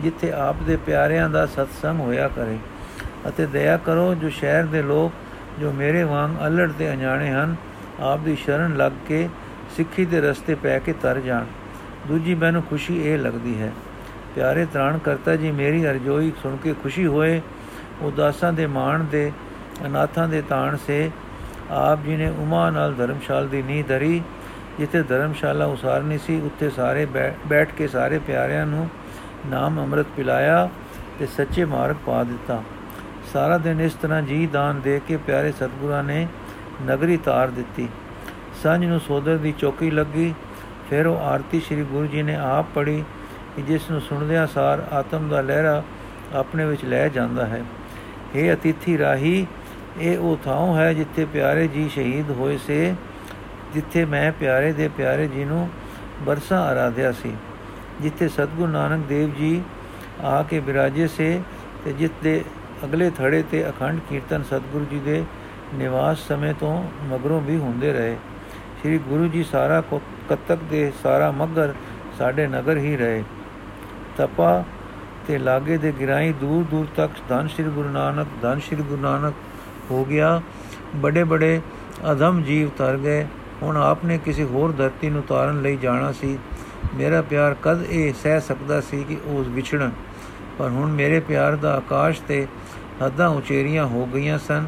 ਜਿੱਥੇ 0.02 0.30
ਆਪ 0.32 0.62
ਦੇ 0.66 0.76
ਪਿਆਰਿਆਂ 0.76 1.28
ਦਾ 1.30 1.44
ਸਤਸੰਗ 1.46 2.00
ਹੋਇਆ 2.00 2.28
ਕਰੇ। 2.28 2.58
ਅਤੇ 3.28 3.46
ਦਇਆ 3.46 3.76
ਕਰੋ 3.76 4.14
ਜੋ 4.14 4.28
ਸ਼ਹਿਰ 4.30 4.66
ਦੇ 4.66 4.82
ਲੋਕ, 4.82 5.12
ਜੋ 5.60 5.72
ਮੇਰੇ 5.72 6.02
ਵਾਂਗ 6.04 6.36
ਅਲੜ 6.46 6.70
ਤੇ 6.72 6.90
ਅਣਜਾਣੇ 6.92 7.30
ਹਨ, 7.30 7.54
ਆਪ 8.00 8.20
ਦੀ 8.20 8.36
ਸ਼ਰਨ 8.36 8.76
ਲੱਗ 8.76 8.92
ਕੇ 9.08 9.28
ਸਿੱਖੀ 9.76 10.04
ਦੇ 10.04 10.20
ਰਸਤੇ 10.20 10.54
ਪੈ 10.54 10.78
ਕੇ 10.78 10.92
ਤਰ 11.02 11.20
ਜਾਣ। 11.20 11.44
ਦੂਜੀ 12.08 12.34
ਮੈਨੂੰ 12.34 12.62
ਖੁਸ਼ੀ 12.62 13.00
ਇਹ 13.02 13.18
ਲੱਗਦੀ 13.18 13.60
ਹੈ, 13.60 13.72
ਪਿਆਰੇ 14.34 14.64
ਤ੍ਰਾਣ 14.64 14.98
ਕਰਤਾ 14.98 15.36
ਜੀ, 15.36 15.50
ਮੇਰੀ 15.50 15.86
ਅਰਜ਼ੋਈ 15.86 16.32
ਸੁਣ 16.42 16.56
ਕੇ 16.56 16.74
ਖੁਸ਼ੀ 16.82 17.06
ਹੋਏ, 17.06 17.40
ਉਦਾਸਾਂ 18.02 18.52
ਦੇ 18.52 18.66
ਮਾਣ 18.68 19.04
ਦੇ, 19.04 19.30
ਅਨਾਥਾਂ 19.86 20.28
ਦੇ 20.28 20.42
ਤਾਣ 20.42 20.76
ਸੇ 20.86 21.10
ਆਪ 21.72 22.02
ਜੀ 22.02 22.16
ਨੇ 22.16 22.28
ਉਮਾ 22.38 22.70
ਨਾਲ 22.70 22.94
ਧਰਮਸ਼ਾਲ 22.94 23.48
ਦੀ 23.48 23.62
ਨੀਂਹ 23.62 23.84
ਧਰੀ, 23.84 24.22
ਜਿੱਥੇ 24.78 25.02
ਧਰਮਸ਼ਾਲਾ 25.02 25.64
ਉਸਾਰਨੀ 25.64 26.18
ਸੀ, 26.18 26.40
ਉੱਥੇ 26.40 26.70
ਸਾਰੇ 26.70 27.06
ਬੈਠ 27.46 27.68
ਕੇ 27.78 27.88
ਸਾਰੇ 27.88 28.18
ਪਿਆਰਿਆਂ 28.18 28.66
ਨੂੰ 28.66 28.88
ਨਾਮ 29.46 29.80
ਅੰਮ੍ਰਿਤ 29.80 30.06
ਪਿਲਾਇਆ 30.16 30.68
ਤੇ 31.18 31.26
ਸੱਚੇ 31.26 31.64
ਮਾਰਗ 31.64 31.96
ਪਾ 32.06 32.24
ਦਿੱਤਾ। 32.24 32.62
ਸਾਰਾ 33.32 33.58
ਦਿਨ 33.58 33.80
ਇਸ 33.80 33.94
ਤਰ੍ਹਾਂ 33.94 34.22
ਜੀ 34.22 34.46
ਦਾਨ 34.46 34.80
ਦੇ 34.80 35.00
ਕੇ 35.08 35.16
ਪਿਆਰੇ 35.16 35.52
ਸਤਿਗੁਰਾਂ 35.52 36.04
ਨੇ 36.04 36.26
ਨਗਰੀ 36.86 37.16
ਤਾਰ 37.16 37.48
ਦਿੱਤੀ। 37.48 37.88
ਸਾਂਝ 38.62 38.84
ਨੂੰ 38.84 39.00
ਸੋਦਰ 39.00 39.36
ਦੀ 39.36 39.54
ਚੌਕੀ 39.58 39.90
ਲੱਗੀ। 39.90 40.34
ਫਿਰ 40.90 41.06
ਉਹ 41.06 41.16
ਆਰਤੀ 41.16 41.60
ਸ੍ਰੀ 41.60 41.82
ਗੁਰੂ 41.82 42.06
ਜੀ 42.06 42.22
ਨੇ 42.22 42.36
ਆਪ 42.36 42.66
ਪੜੀ 42.74 43.04
ਕਿ 43.56 43.62
ਜਿਸ 43.62 43.90
ਨੂੰ 43.90 44.00
ਸੁਣਦਿਆਂ 44.00 44.46
ਸਾਰ 44.46 44.86
ਆਤਮ 44.92 45.28
ਦਾ 45.28 45.40
ਲਹਿਰਾ 45.40 45.82
ਆਪਣੇ 46.34 46.64
ਵਿੱਚ 46.64 46.84
ਲੈ 46.84 47.08
ਜਾਂਦਾ 47.08 47.46
ਹੈ। 47.46 47.62
हे 48.36 48.52
ਅਤਿਥੀ 48.52 48.98
ਰਾਹੀ 48.98 49.46
ਇਹ 50.00 50.18
ਉਹ 50.18 50.36
ਥਾਂ 50.44 50.74
ਹੈ 50.76 50.92
ਜਿੱਥੇ 50.94 51.24
ਪਿਆਰੇ 51.24 51.66
ਜੀ 51.68 51.88
ਸ਼ਹੀਦ 51.88 52.30
ਹੋਏ 52.30 52.56
ਸੇ, 52.58 52.94
ਜਿੱਥੇ 53.74 54.04
ਮੈਂ 54.04 54.30
ਪਿਆਰੇ 54.32 54.72
ਦੇ 54.72 54.88
ਪਿਆਰੇ 54.88 55.26
ਜੀ 55.28 55.44
ਨੂੰ 55.44 55.68
ਬਰਸਾ 56.22 56.60
ਆਰਾਧਿਆ 56.60 57.12
ਸੀ। 57.12 57.32
ਜਿੱਥੇ 58.00 58.28
ਸਤਗੁਰੂ 58.28 58.66
ਨਾਨਕ 58.66 59.06
ਦੇਵ 59.06 59.34
ਜੀ 59.34 59.62
ਆ 60.22 60.42
ਕੇ 60.42 60.60
ਬਿਰਾਜੇ 60.60 61.06
ਸੇ 61.08 61.40
ਤੇ 61.84 61.92
ਜਿੱਤੇ 61.92 62.42
ਅਗਲੇ 62.84 63.10
ਥੜੇ 63.10 63.42
ਤੇ 63.50 63.68
ਅਖੰਡ 63.68 64.00
ਕੀਰਤਨ 64.10 64.42
ਸਤਗੁਰੂ 64.42 64.84
ਜੀ 64.84 65.00
ਦੇ 65.00 65.22
ਨਿਵਾਸ 65.74 66.26
ਸਮੇਂ 66.28 66.54
ਤੋਂ 66.54 66.84
ਮਗਰੋਂ 67.10 67.40
ਵੀ 67.40 67.56
ਹੁੰਦੇ 67.58 67.92
ਰਹੇ। 67.92 68.16
ਸ੍ਰੀ 68.80 68.98
ਗੁਰੂ 68.98 69.28
ਜੀ 69.28 69.44
ਸਾਰਾ 69.44 69.80
ਕਤਕ 70.30 70.58
ਦੇ 70.70 70.92
ਸਾਰਾ 71.02 71.30
ਮਗਰ 71.30 71.74
ਸਾਡੇ 72.18 72.46
ਨਗਰ 72.46 72.76
ਹੀ 72.76 72.96
ਰਹੇ। 72.96 73.22
ਤਪਾ 74.16 74.64
ਤੇ 75.26 75.38
ਲਾਗੇ 75.38 75.76
ਦੇ 75.76 75.92
ਗਿਰਾਈ 76.00 76.32
ਦੂਰ 76.32 76.64
ਦੂਰ 76.64 76.86
ਤੱਕ 76.96 77.12
ਧੰਨ 77.28 77.48
ਸ੍ਰੀ 77.48 77.64
ਗੁਰੂ 77.64 77.88
ਨਾਨਕ, 77.88 78.26
ਧੰਨ 78.42 78.60
ਸ੍ਰੀ 78.60 78.76
ਗੁਰੂ 78.76 79.02
ਨਾਨਕ 79.02 79.34
ਹੋ 79.92 80.04
ਗਿਆ। 80.04 80.40
ਬੜੇ 80.96 81.24
ਬੜੇ 81.24 81.60
ਅਧਮ 82.12 82.42
ਜੀਵ 82.42 82.68
ਤਰ 82.68 82.96
ਗਏ। 82.96 83.26
ਹੁਣ 83.62 83.76
ਆਪਨੇ 83.76 84.18
ਕਿਸੇ 84.18 84.44
ਹੋਰ 84.44 84.72
ਧਰਤੀ 84.72 85.10
ਨੂੰ 85.10 85.22
ਤਾਰਨ 85.22 85.62
ਲਈ 85.62 85.76
ਜਾਣਾ 85.76 86.12
ਸੀ। 86.12 86.38
ਮੇਰਾ 86.94 87.22
ਪਿਆਰ 87.22 87.56
ਕਦ 87.62 87.82
ਇਹ 87.90 88.12
ਸਹਿ 88.12 88.40
ਸਕਦਾ 88.40 88.80
ਸੀ 88.80 89.04
ਕਿ 89.04 89.16
ਉਸ 89.26 89.46
ਵਿਛੜਨ? 89.48 89.90
ਪਰ 90.58 90.68
ਹੁਣ 90.68 90.92
ਮੇਰੇ 90.92 91.20
ਪਿਆਰ 91.20 91.56
ਦਾ 91.56 91.76
ਆਕਾਸ਼ 91.76 92.20
ਤੇ 92.28 92.46
ਹੱਦਾਂ 93.04 93.28
ਉਚੇਰੀਆਂ 93.28 93.86
ਹੋ 93.86 94.06
ਗਈਆਂ 94.06 94.38
ਸਨ। 94.38 94.66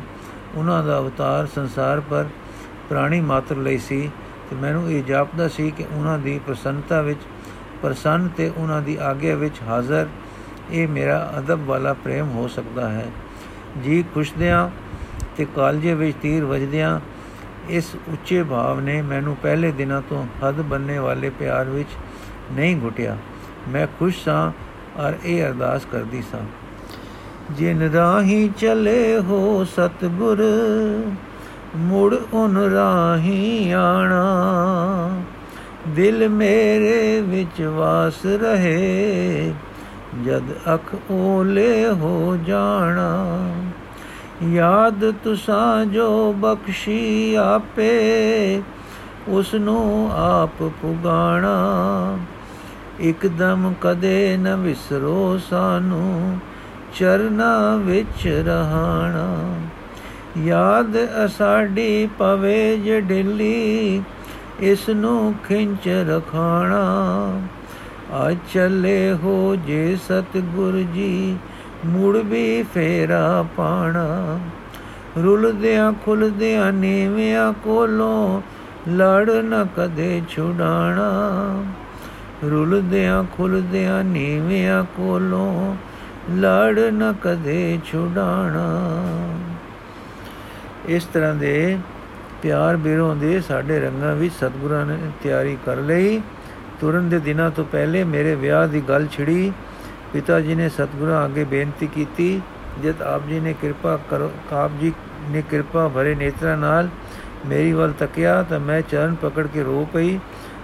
ਉਹਨਾਂ 0.54 0.82
ਦਾ 0.84 0.98
ਅਵਤਾਰ 0.98 1.46
ਸੰਸਾਰ 1.46 2.00
ਪਰ 2.00 2.24
ਪ੍ਰਾਣੀ 2.88 3.20
ਮਾਤਰ 3.20 3.56
ਲਈ 3.56 3.78
ਸੀ 3.78 4.10
ਤੇ 4.50 4.56
ਮੈਨੂੰ 4.56 4.90
ਇਹ 4.90 5.02
ਜਾਪਦਾ 5.04 5.48
ਸੀ 5.48 5.70
ਕਿ 5.70 5.84
ਉਹਨਾਂ 5.93 6.19
ਦੀ 6.19 6.40
ਪ੍ਰਸੰਨਤਾ 6.46 7.00
ਵਿੱਚ, 7.02 7.20
ਪ੍ਰਸੰਨ 7.82 8.28
ਤੇ 8.28 8.50
ਉਹਨਾਂ 8.56 8.81
ਦੀ 8.82 8.96
ਆਗੇ 9.00 9.34
ਵਿੱਚ 9.34 9.56
ਹਾਜ਼ਰ 9.69 10.06
ਇਹ 10.70 10.88
ਮੇਰਾ 10.88 11.34
ਅਦਬ 11.38 11.64
ਵਾਲਾ 11.66 11.93
ਪ੍ਰੇਮ 11.93 12.31
ਹੋ 12.31 12.48
ਸਕਦਾ 12.48 12.88
ਹੈ। 12.88 13.06
ਜੀ 13.84 14.04
ਖੁਸ਼ਦਿਆਂ 14.14 14.69
ਤੇ 15.36 15.46
ਕਾਲਜੇ 15.56 15.94
ਵਿੱਚ 15.94 16.17
ਤੀਰ 16.22 16.44
ਵੱਜਦਿਆਂ 16.44 17.00
ਇਸ 17.69 17.94
ਉੱਚੇ 18.08 18.43
ਭਾਵ 18.43 18.81
ਨੇ 18.81 19.03
ਮੈਨੂੰ 19.03 19.36
ਪਹਿਲੇ 19.36 19.70
ਦਿਨਾਂ 19.72 20.03
ਤੋਂ 20.08 20.26
ਹੱਦ 20.43 20.55
ਬੰਨੇ 20.55 20.98
ਵਾਲੇ 20.98 21.31
ਪਿਆਰ 21.31 21.64
ਵਿੱਚ 21.64 21.88
ਨਹੀਂ 22.53 22.76
ਘੁਟਿਆ। 22.82 23.17
ਮੈਂ 23.69 23.86
ਖੁਸ਼ 23.98 24.24
ਸਾਂ 24.24 24.53
ਔਰ 25.00 25.12
ਇਹ 25.24 25.44
ਅਰਦਾਸ 25.44 25.84
ਕਰਦੀ 25.93 26.22
ਸਾਂ। 26.22 26.41
ਜਿਨ 27.50 27.82
ਰਾਹੀ 27.82 28.50
ਚਲੇ 28.58 29.19
ਹੋ 29.19 29.64
ਸਤਗੁਰ, 29.64 30.43
ਮੁੜ 31.76 32.14
ਉਨ 32.32 32.56
ਰਾਹੀ 32.56 33.70
ਆਣਾ। 33.70 35.22
ਦਿਲ 35.88 36.29
ਮੇਰੇ 36.29 37.20
ਵਿੱਚ 37.20 37.62
ਵਾਸ 37.62 38.26
ਰਹੇ, 38.26 39.53
ਜਦ 40.24 40.43
ਅਖ 40.74 40.94
ਓਲੇ 41.10 41.88
ਹੋ 41.88 42.38
ਜਾਣਾ। 42.46 43.36
ਯਾਦ 44.53 45.10
ਤੁਸਾਂ 45.24 45.86
ਜੋ 45.86 46.32
ਬਖਸ਼ੀ 46.32 47.34
ਆਪੇ 47.34 48.63
ਉਸ 49.29 49.55
ਨੂੰ 49.55 50.10
ਆਪ 50.13 50.63
ਪੁਗਾਣਾ। 50.63 51.55
ਇੱਕਦਮ 53.01 53.74
ਕਦੇ 53.81 54.36
ਨ 54.36 54.56
ਵਿਸਰੋ 54.56 55.41
ਸਾਨੂੰ, 55.51 56.39
ਚਰਨਾ 56.94 57.77
ਵਿੱਚ 57.77 58.29
ਰਹਾਣਾ। 58.29 59.56
ਯਾਦ 60.43 60.96
ਅਸਾਡੀ 61.27 62.08
ਪਵੇ 62.19 62.77
ਜਡਲੀ 62.77 64.03
ਇਸ 64.60 64.89
ਨੂੰ 64.89 65.34
ਖਿੰਚ 65.48 65.89
ਰਖਾਣਾ। 65.89 66.84
ਆ 68.13 68.32
ਚੱਲੇ 68.55 69.13
ਹੋ 69.13 69.56
ਜੇ 69.56 69.96
ਸਤਗੁਰ 69.96 70.82
ਜੀ 70.94 71.36
ਮੁੜ 71.84 72.17
ਵੀ 72.17 72.62
ਫੇਰਾ 72.62 73.44
ਪਾਣਾ। 73.56 74.38
ਰੁਲਦਿਆਂ 75.22 75.93
ਖੁੱਲਦਿਆਂ 75.93 76.72
ਨੀਵਿਆਂ 76.72 77.53
ਕੋਲੋਂ 77.53 78.43
ਲੜ 78.91 79.31
ਨ 79.31 79.67
ਕਦੇ 79.76 80.22
ਛੁਡਾਣਾ। 80.29 81.10
ਰੁਲਦਿਆਂ 82.44 83.24
ਖੁੱਲਦਿਆਂ 83.36 84.05
ਨੀਵਿਆਂ 84.05 84.84
ਕੋਲੋਂ 84.84 85.76
ਲੜ 86.31 86.79
ਨ 86.79 87.14
ਕਦੇ 87.22 87.79
ਛੁਡਾਣਾ। 87.86 88.81
ਇਸ 90.86 91.05
ਤਰ੍ਹਾਂ 91.05 91.34
ਦੇ 91.34 91.79
ਪਿਆਰ 92.43 92.76
ਬਿਰੋਂ 92.76 93.17
ਦੇ 93.17 93.41
ਸਾਡੇ 93.41 93.81
ਰੰਗਾਂ 93.81 94.17
ਵਿੱਚ 94.17 94.34
ਸਤਿਗੁਰਾਂ 94.34 94.86
ਨੇ 94.86 94.98
ਤਿਆਰੀ 95.22 95.56
ਕਰ 95.67 95.76
ਲਈ। 95.76 96.20
ਤੁਰਨ 96.81 97.08
ਦੇ 97.08 97.19
ਦਿਨਾਂ 97.19 97.50
ਤੋਂ 97.50 97.64
ਪਹਿਲੇ 97.64 98.05
ਮੇਰੇ 98.05 98.34
ਵਿਆਹ 98.34 98.69
ਦੀ 98.69 98.81
ਗੱਲ 98.81 99.06
ਛਿੜੀ। 99.06 99.53
ਪਿਤਾ 100.14 100.40
ਜੀ 100.40 100.54
ਨੇ 100.54 100.68
ਸਤਿਗੁਰਾਂ 100.68 101.24
ਅੱਗੇ 101.26 101.44
ਬੇਨਤੀ 101.44 101.86
ਕੀਤੀ, 101.86 102.42
ਜਦ 102.84 103.02
ਆਪ 103.02 103.26
ਜੀ 103.28 103.40
ਨੇ 103.40 103.54
ਕਿਰਪਾ 103.60 103.98
ਕਰੋ, 104.10 104.32
ਆਪ 104.52 104.70
ਜੀ 104.80 104.92
ਨੇ 105.30 105.42
ਕਿਰਪਾ 105.50 105.88
ਭਰੇ 105.88 106.14
ਨੇਤਰਾਂ 106.14 106.56
ਨਾਲ 106.56 106.88
ਮੇਰੀ 107.46 107.72
ਵੱਲ 107.72 107.92
ਤੱਕਿਆ, 107.92 108.42
ਤਾਂ 108.42 108.60
ਮੈਂ 108.60 108.82
ਚਰਨ 108.82 109.14
ਪਕੜ 109.14 109.46
ਕੇ 109.46 109.62
ਰੋ 109.62 109.88
ਪਈ 109.92 110.18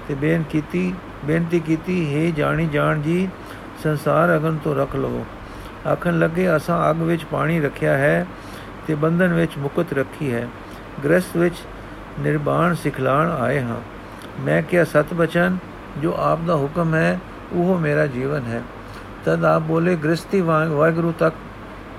ਤੇ 0.08 0.14
ਬੇਨ 0.14 0.42
ਕੀਤੀ, 0.42 0.94
ਬੇਨਤੀ 1.24 1.60
ਕੀਤੀ, 1.60 2.14
ਹੈ 2.14 2.30
ਜਾਣੀ 2.30 2.66
ਜਾਣ 2.66 3.00
ਜੀ, 3.00 3.28
ਸੰਸਾਰ 3.82 4.36
ਅਗਨ 4.36 4.58
ਤੋਂ 4.64 4.74
ਰੱਖ 4.74 4.96
ਲਵੋ। 4.96 5.24
ਆਖਣ 5.92 6.18
ਲੱਗੇ, 6.18 6.56
ਅਸਾਂ 6.56 6.90
ਅੱਗ 6.90 6.96
ਵਿੱਚ 6.96 7.24
ਪਾਣੀ 7.24 7.60
ਰੱਖਿਆ 7.60 7.96
ਹੈ 7.96 8.26
ਤੇ 8.86 8.94
ਬੰਧਨ 8.94 9.34
ਵਿੱਚ 9.34 9.52
ਮੁਕਤ 9.58 9.92
ਰੱਖੀ 9.92 10.34
ਹੈ। 10.34 10.48
ਗ੍ਰਸਥ 11.04 11.36
ਵਿੱਚ 11.36 11.56
ਨਿਰਵਾਣ 12.20 12.74
ਸਿਖਲਾਣ 12.74 13.30
ਆਏ 13.30 13.60
ਹਾਂ। 13.60 13.80
ਮੈਂ 14.40 14.62
ਕਿਹਾ, 14.62 14.84
ਸਤ 14.84 15.14
ਬਚਨ, 15.14 15.56
ਜੋ 16.02 16.14
ਆਪ 16.18 16.38
ਦਾ 16.46 16.54
ਹੁਕਮ 16.54 16.94
ਹੈ, 16.94 17.20
ਉਹ 17.52 17.78
ਮੇਰਾ 17.78 18.06
ਜੀਵਨ 18.06 18.42
ਹੈ। 18.42 18.62
ਤਦ 19.24 19.44
ਆਪ 19.44 19.62
ਬੋਲੇ 19.62 19.96
ਗ੍ਰਸਤੀ 19.96 20.40
ਵਾਹਿਗੁਰੂ 20.40 21.12
ਤੱਕ 21.18 21.34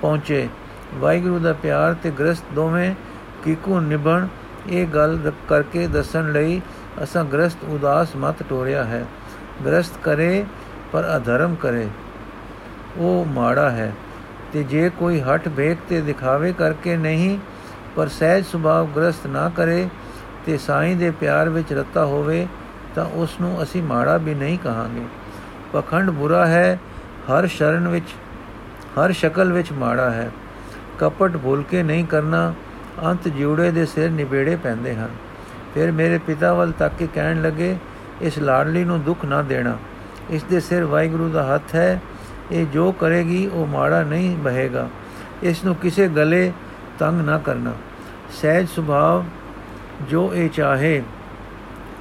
ਪਹੁੰਚੇ। 0.01 0.49
ਵਾਹਿਗੁਰੂ 0.95 1.39
ਦਾ 1.39 1.53
ਪਿਆਰ 1.53 1.93
ਤੇ 1.93 2.11
ਗ੍ਰਸਤ 2.11 2.43
ਦੋਵੇਂ 2.53 2.95
ਕਿਕੂ 3.43 3.79
ਨਿਭਣ, 3.79 4.27
ਇਹ 4.69 4.87
ਗੱਲ 4.87 5.31
ਕਰਕੇ 5.49 5.87
ਦੱਸਣ 5.87 6.31
ਲਈ 6.31 6.61
ਅਸਾਂ 7.03 7.25
ਗ੍ਰਸਤ 7.25 7.57
ਉਦਾਸ 7.63 8.15
ਮਤ 8.15 8.43
ਟੋਰਿਆ 8.49 8.83
ਹੈ। 8.83 9.05
ਗ੍ਰਸਤ 9.65 9.93
ਕਰੇ, 10.03 10.45
ਪਰ 10.91 11.03
ਅਧਰਮ 11.15 11.55
ਕਰੇ। 11.55 11.87
ਉਹ 12.97 13.25
ਮਾੜਾ 13.25 13.69
ਹੈ। 13.69 13.93
ਤੇ 14.53 14.63
ਜੇ 14.63 14.89
ਕੋਈ 14.89 15.21
ਹਟ 15.21 15.47
ਵੇਖ 15.47 15.77
ਤੇ 15.89 16.01
ਦਿਖਾਵੇ 16.01 16.53
ਕਰਕੇ 16.53 16.97
ਨਹੀਂ, 16.97 17.39
ਪਰ 17.95 18.07
ਸਹਿਜ 18.07 18.45
ਸੁਭਾਵ 18.45 18.87
ਗ੍ਰਸਤ 18.87 19.27
ਨਾ 19.27 19.49
ਕਰੇ, 19.49 19.89
ਤੇ 20.45 20.57
ਸਾਈਂ 20.57 20.95
ਦੇ 20.95 21.11
ਪਿਆਰ 21.11 21.49
ਵਿੱਚ 21.49 21.73
ਰਤਾ 21.73 22.05
ਹੋਵੇ, 22.05 22.47
ਤਾਂ 22.95 23.05
ਉਸ 23.05 23.41
ਨੂੰ 23.41 23.63
ਅਸੀਂ 23.63 23.83
ਮਾੜਾ 23.83 24.17
ਵੀ 24.17 24.33
ਨਹੀਂ 24.33 24.57
ਕਹਾਂਗੇ। 24.57 25.05
ਪਖੰਡ 25.73 26.09
ਬੁਰਾ 26.09 26.47
ਹੈ 26.47 26.79
ਹਰ 27.21 27.47
ਸ਼ਰਨ 27.47 27.87
ਵਿੱਚ, 27.87 28.09
ਹਰ 28.81 29.11
ਸ਼ਕਲ 29.11 29.53
ਵਿੱਚ 29.53 29.71
ਮਾੜਾ 29.71 30.11
ਹੈ। 30.11 30.31
ਕਪਟ 30.99 31.37
ਭੁੱਲ 31.37 31.63
ਕੇ 31.63 31.83
ਨਹੀਂ 31.83 32.05
ਕਰਨਾ, 32.05 32.53
ਅੰਤ 33.05 33.27
ਜਿਉੜੇ 33.27 33.71
ਦੇ 33.71 33.85
ਸਿਰ 33.85 34.11
ਨਿਬੇੜੇ 34.11 34.55
ਪੈਂਦੇ 34.55 34.95
ਹਨ। 34.95 35.09
ਫਿਰ 35.73 35.91
ਮੇਰੇ 35.91 36.17
ਪਿਤਾ 36.17 36.53
ਵੱਲ 36.53 36.71
ਤੱਕ 36.71 36.93
ਕੇ 36.99 37.07
ਕਹਿਣ 37.13 37.41
ਲੱਗੇ, 37.41 37.77
ਇਸ 38.21 38.39
ਲਾਡਲੀ 38.39 38.83
ਨੂੰ 38.83 39.03
ਦੁੱਖ 39.03 39.25
ਨਾ 39.25 39.41
ਦੇਣਾ। 39.41 39.77
ਇਸ 40.29 40.43
ਦੇ 40.43 40.59
ਸਿਰ 40.59 40.83
ਵਾਹਿਗੁਰੂ 40.83 41.29
ਦਾ 41.29 41.55
ਹੱਥ 41.55 41.75
ਹੈ। 41.75 42.01
ਇਹ 42.51 42.65
ਜੋ 42.65 42.91
ਕਰੇਗੀ, 42.91 43.47
ਉਹ 43.47 43.67
ਮਾੜਾ 43.67 44.03
ਨਹੀਂ 44.03 44.37
ਬਹੇਗਾ। 44.37 44.89
ਇਸ 45.43 45.63
ਨੂੰ 45.63 45.75
ਕਿਸੇ 45.75 46.07
ਗਲੇ 46.07 46.53
ਤੰਗ 46.99 47.21
ਨਾ 47.21 47.37
ਕਰਨਾ। 47.37 47.73
ਸਹਿਜ 48.41 48.69
ਸੁਭਾਵ 48.69 49.23
ਜੋ 50.09 50.33
ਇਹ 50.33 50.49
ਚਾਹੇ, 50.49 51.03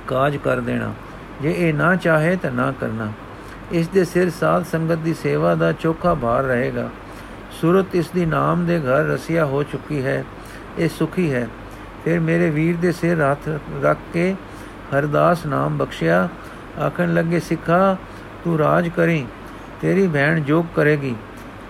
ਕਾਜ 0.07 0.37
ਕਰ 0.37 0.61
ਦੇਣਾ। 0.61 0.95
ਜੇ 1.43 1.55
ਇਹ 1.57 1.75
ਨਾ 1.75 1.97
ਚਾਹੇ 1.97 2.37
ਤਾਂ 2.37 2.51
ਨਾ 2.51 2.73
ਕਰਨਾ। 2.81 3.13
ਇਸ 3.73 3.89
ਦੇ 3.89 4.05
ਸਿਰ 4.05 4.31
ਸਾਧ 4.31 4.65
ਸੰਗਤ 4.65 4.99
ਦੀ 4.99 5.15
ਸੇਵਾ 5.15 5.55
ਦਾ 5.55 5.71
ਚੋਖਾ 5.73 6.15
ਭਾਰ 6.15 6.45
ਰਹੇਗਾ। 6.45 6.89
ਸੁਰਤ 7.61 7.95
ਇਸ 7.95 8.11
ਦੀ 8.11 8.25
ਨਾਮ 8.27 8.65
ਦੇ 8.67 8.79
ਘਰ 8.79 9.05
ਰਸਿਆ 9.05 9.45
ਹੋ 9.45 9.63
ਚੁੱਕੀ 9.63 10.03
ਹੈ, 10.05 10.25
ਇਹ 10.79 10.89
ਸੁਖੀ 10.89 11.33
ਹੈ। 11.33 11.47
ਫਿਰ 12.05 12.21
ਮੇਰੇ 12.21 12.51
ਵੀਰ 12.51 12.77
ਦੇ 12.77 12.93
ਸਿਰ 12.93 13.21
ਹੱਥ 13.23 13.49
ਰੱਖ 13.83 13.99
ਕੇ 14.13 14.33
ਹਰਦਾਸ 14.95 15.45
ਨਾਮ 15.47 15.77
ਬਖਸ਼ਿਆ। 15.79 16.29
ਆਖਣ 16.81 17.15
ਲੱਗੇ, 17.15 17.41
ਸਿੱਖਾ, 17.41 17.97
ਤੂੰ 18.45 18.59
ਰਾਜ 18.59 18.89
ਕਰੀ, 18.89 19.27
ਤੇਰੀ 19.81 20.07
ਭੈਣ 20.09 20.41
ਜੋਗ 20.41 20.65
ਕਰੇਗੀ। 20.77 21.15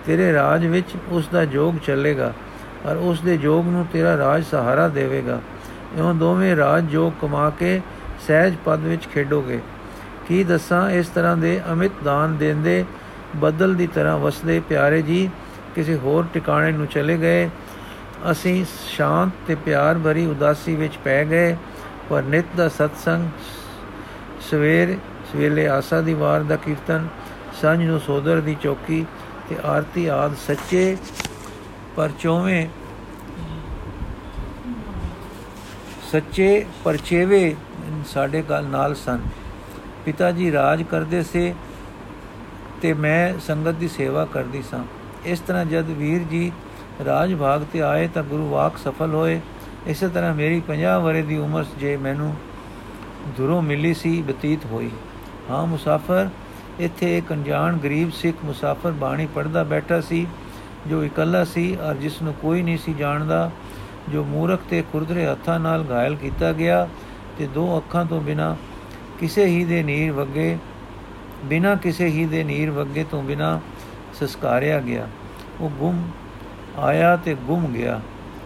ਤੇਰੇ 0.05 0.31
ਰਾਜ 0.33 0.65
ਵਿੱਚ 0.65 0.95
ਉਸ 1.09 1.27
ਦਾ 1.27 1.45
ਜੋਗ 1.45 1.75
ਚੱਲੇਗਾ 1.85 2.33
ਔਰ 2.85 2.95
ਉਸ 2.97 3.21
ਦੇ 3.21 3.37
ਜੋਗ 3.37 3.67
ਨੂੰ 3.67 3.85
ਤੇਰਾ 3.93 4.17
ਰਾਜ 4.17 4.43
ਸਹਾਰਾ 4.43 4.87
ਦੇਵੇਗਾ। 4.87 5.39
ਇਉਂ 5.97 6.13
ਦੋਵੇਂ 6.13 6.55
ਰਾਜ 6.55 6.85
ਜੋਗ 6.85 7.13
ਕਮਾ 7.21 7.49
ਕੇ 7.49 7.81
ਸਹਿਜ 8.27 8.55
ਪਦ 8.65 8.79
ਵਿੱਚ 8.79 9.07
ਖੇਡੋਗੇ। 9.07 9.59
ਕੀ 10.31 10.43
ਦੱਸਾਂ, 10.43 10.89
ਇਸ 10.89 11.07
ਤਰ੍ਹਾਂ 11.07 11.37
ਦੇ 11.37 11.59
ਅਮਿਤ 11.71 11.91
ਦਾਨ 12.03 12.35
ਦੇਂਦੇ, 12.37 12.83
ਬਦਲ 13.35 13.73
ਦੀ 13.75 13.87
ਤਰ੍ਹਾਂ 13.87 14.17
ਵਸਦੇ 14.17 14.59
ਪਿਆਰੇ 14.59 15.01
ਜੀ। 15.01 15.29
ਕਿਸੇ 15.75 15.95
ਹੋਰ 15.95 16.25
ਟਿਕਾਣੇ 16.33 16.71
ਨੂੰ 16.71 16.85
ਚਲੇ 16.87 17.17
ਗਏ। 17.17 17.49
ਅਸੀਂ 18.31 18.53
ਸ਼ਾਂਤ 18.87 19.31
ਤੇ 19.47 19.55
ਪਿਆਰ 19.65 19.97
ਭਰੀ 19.97 20.25
ਉਦਾਸੀ 20.25 20.75
ਵਿੱਚ 20.75 20.95
ਪੈ 21.03 21.23
ਗਏ, 21.25 21.55
ਪਰ 22.09 22.21
ਨਿਤ 22.23 22.55
ਦਾ 22.57 22.67
ਸਤਸੰਗ, 22.69 23.27
ਸਵੇਰ, 24.49 24.95
ਸਵੇਲੇ 25.31 25.67
ਆਸਾ 25.67 26.01
ਦੀ 26.01 26.13
ਵਾਰ 26.13 26.43
ਦਾ 26.43 26.55
ਕੀਰਤਨ, 26.57 27.07
ਸਾਂਝ 27.61 27.79
ਨੂੰ 27.81 27.99
ਸੋਦਰ 27.99 28.41
ਦੀ 28.41 28.55
ਚੌਕੀ 28.63 29.05
ਤੇ 29.49 29.57
ਆਰਤੀ 29.65 30.05
ਆਦ 30.11 30.35
ਸੱਚੇ, 30.47 30.97
ਪਰ 31.95 32.09
ਚੋਵੇਂ, 32.19 32.67
ਸੱਚੇ 36.11 36.65
ਪਰਚੇਵੇ 36.83 37.43
ਸਾਡੇ 38.07 38.43
ਨਾਲ 38.49 38.65
ਨਾਲ 38.67 38.95
ਸਨ। 38.95 39.19
ਪਿਤਾ 40.05 40.31
ਜੀ 40.31 40.51
ਰਾਜ 40.51 40.83
ਕਰਦੇ 40.83 41.23
ਸੇ 41.23 41.53
ਤੇ 42.81 42.93
ਮੈਂ 42.93 43.39
ਸੰਗਤ 43.39 43.71
ਦੀ 43.71 43.87
ਸੇਵਾ 43.87 44.25
ਕਰਦੀ 44.25 44.61
ਸਾਂ। 44.61 44.83
ਇਸ 45.25 45.39
ਤਰ੍ਹਾਂ 45.39 45.65
ਜਦ 45.65 45.89
ਵੀਰ 45.89 46.23
ਜੀ 46.23 46.51
ਰਾਜ 47.05 47.35
ਭਾਗ 47.35 47.65
ਤੇ 47.73 47.81
ਆਏ 47.81 48.07
ਤਾਂ 48.07 48.23
ਗੁਰੂ 48.23 48.49
ਵਾਕ 48.49 48.77
ਸਫਲ 48.77 49.13
ਹੋਏ। 49.13 49.39
ਇਸੇ 49.87 50.07
ਤਰ੍ਹਾਂ 50.07 50.33
ਮੇਰੀ 50.33 50.61
50 50.67 50.99
ਵਰੇ 50.99 51.21
ਦੀ 51.21 51.37
ਉਮਰ 51.37 51.65
ਜੇ 51.79 51.97
ਮੈਨੂੰ 51.97 52.33
ਦੁਰੋਂ 53.37 53.61
ਮਿਲੀ 53.61 53.93
ਸੀ, 53.93 54.21
ਬਤੀਤ 54.21 54.65
ਹੋਈ। 54.65 54.89
ਹਾਂ, 55.49 55.65
ਮੁਸਾਫਰ, 55.67 56.29
ਇੱਥੇ 56.79 57.17
ਇੱਕ 57.17 57.33
ਅਣਜਾਣ 57.33 57.77
ਗਰੀਬ 57.77 58.11
ਸਿੱਖ 58.11 58.37
ਮੁਸਾਫਰ 58.45 58.91
ਬਾਣੀ 58.91 59.25
ਪੜਦਾ 59.25 59.63
ਬੈਠਾ 59.63 60.01
ਸੀ, 60.01 60.27
ਜੋ 60.87 61.03
ਇਕੱਲਾ 61.03 61.43
ਸੀ 61.43 61.77
ਔਰ 61.81 61.95
ਜਿਸ 61.95 62.21
ਨੂੰ 62.21 62.33
ਕੋਈ 62.33 62.61
ਨਹੀਂ 62.61 62.77
ਸੀ 62.77 62.93
ਜਾਣਦਾ, 62.93 63.51
ਜੋ 64.09 64.23
ਮੂਰਖ 64.23 64.59
ਤੇ 64.69 64.83
ਖੁਰਦਰੇ 64.91 65.25
ਹੱਥਾਂ 65.25 65.59
ਨਾਲ 65.59 65.85
ਘਾਇਲ 65.91 66.15
ਕੀਤਾ 66.15 66.53
ਗਿਆ 66.53 66.87
ਤੇ 67.37 67.47
ਦੋ 67.47 67.77
ਅੱਖਾਂ 67.77 68.05
ਤੋਂ 68.05 68.21
ਬਿਨਾ 68.21 68.55
ਕਿਸੇ 69.21 69.45
ਹੀ 69.45 69.63
ਦੇ 69.65 69.83
ਨੀਰ 69.83 70.11
ਵਗੇ, 70.11 70.57
ਬਿਨਾ 71.45 71.75
ਕਿਸੇ 71.75 72.05
ਹੀ 72.05 72.25
ਦੇ 72.25 72.43
ਨੀਰ 72.43 72.71
ਵਗੇ 72.71 73.05
ਤੋਂ 73.11 73.23
ਬਿਨਾ 73.23 73.59
ਸੰਸਕਾਰਿਆ 74.13 74.79
ਗਿਆ। 74.79 75.07
ਉਹ 75.61 75.69
ਗੁੰਮ 75.69 76.03
ਆਇਆ 76.77 77.15
ਤੇ 77.15 77.35
ਗੁੰਮ 77.35 77.65
ਗਿਆ। 77.65 78.01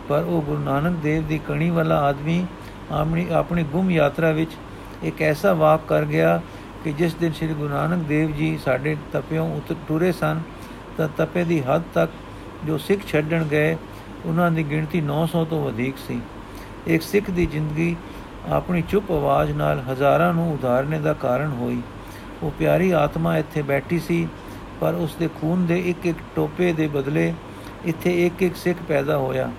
ਪਰ 0.10 0.24
ਉਹ 0.24 0.42
ਗੁਰੂ 0.42 0.60
ਨਾਨਕ 0.60 0.98
ਦੇਵ 0.98 1.28
ਦੀ 1.28 1.40
ਕਣੀ 1.48 1.70
ਵਾਲਾ 1.70 2.02
ਆਦਮੀ 2.02 2.46
ਆਪਣੀ 2.92 3.28
ਆਪਣੀ 3.32 3.64
ਗੁੰਮ 3.64 3.92
ਯਾਤਰਾ 3.92 4.32
ਵਿੱਚ 4.32 4.52
ਇੱਕ 5.04 5.22
ਐਸਾ 5.22 5.54
ਵਾਕ 5.54 5.82
ਕਰ 5.88 6.06
ਗਿਆ 6.06 6.42
ਕਿ 6.84 6.92
ਜਿਸ 6.92 7.14
ਦਿਨ 7.14 7.32
ਸ੍ਰੀ 7.32 7.48
ਗੁਰੂ 7.48 7.70
ਨਾਨਕ 7.70 8.04
ਦੇਵ 8.04 8.32
ਜੀ 8.32 8.58
ਸਾਡੇ 8.66 8.98
ਤਪਿਓਂ 9.14 9.56
ਉਤਰ 9.56 9.76
ਟੁਰੇ 9.88 10.12
ਸਨ, 10.12 10.42
ਤਾਂ 10.98 11.10
ਤਪੇ 11.18 11.44
ਦੀ 11.44 11.62
ਹੱਦ 11.62 11.82
ਤੱਕ 11.94 12.12
ਜੋ 12.66 12.78
ਸਿੱਖ 12.78 13.08
ਛੱਡਣ 13.08 13.44
ਗਏ, 13.44 13.78
ਉਹਨਾਂ 14.26 14.52
ਦੀ 14.52 14.64
ਗਿਣਤੀ 14.64 15.02
900 15.02 15.46
ਤੋਂ 15.46 15.64
ਵਧੇਕ 15.64 15.96
ਸੀ। 16.08 16.22
ਇੱਕ 16.88 17.04
ਸਿੱਖ 17.04 17.32
ਦੀ 17.32 17.46
ਜ਼ਿੰਦਗੀ 17.46 17.96
ਆਪਣੀ 18.50 18.82
ਚੁੱਪ 18.82 19.12
ਆਵਾਜ਼ 19.12 19.52
ਨਾਲ 19.52 19.80
ਹਜ਼ਾਰਾਂ 19.80 20.34
ਨੂੰ 20.34 20.54
ਉਧਾਰਨੇ 20.54 21.00
ਦਾ 21.00 21.14
ਕਾਰਨ 21.14 21.52
ਹੋਈ। 21.52 21.82
ਉਹ 22.44 22.52
ਪਿਆਰੀ 22.52 22.92
ਆਤਮਾ 22.92 23.38
ਇੱਥੇ 23.38 23.62
ਬੈਠੀ 23.62 24.00
ਸੀ, 24.00 24.28
ਪਰ 24.82 24.94
ਉਸ 24.94 25.16
ਦੇ 25.16 25.30
ਖੂਨ 25.42 25.66
ਦੇ 25.66 25.80
ਇੱਕ 25.80 26.06
ਇੱਕ 26.06 26.18
ਟੋਪੇ 26.36 26.74
ਦੇ 26.74 26.88
ਬਦਲੇ 26.88 27.34
ਇੱਥੇ 27.86 28.26
ਇੱਕ 28.26 28.44
ਇੱਕ 28.44 28.56
ਸਿੱਖ 28.56 28.80
ਪੈਦਾ 28.88 29.18
ਹੋਇਆ। 29.18 29.52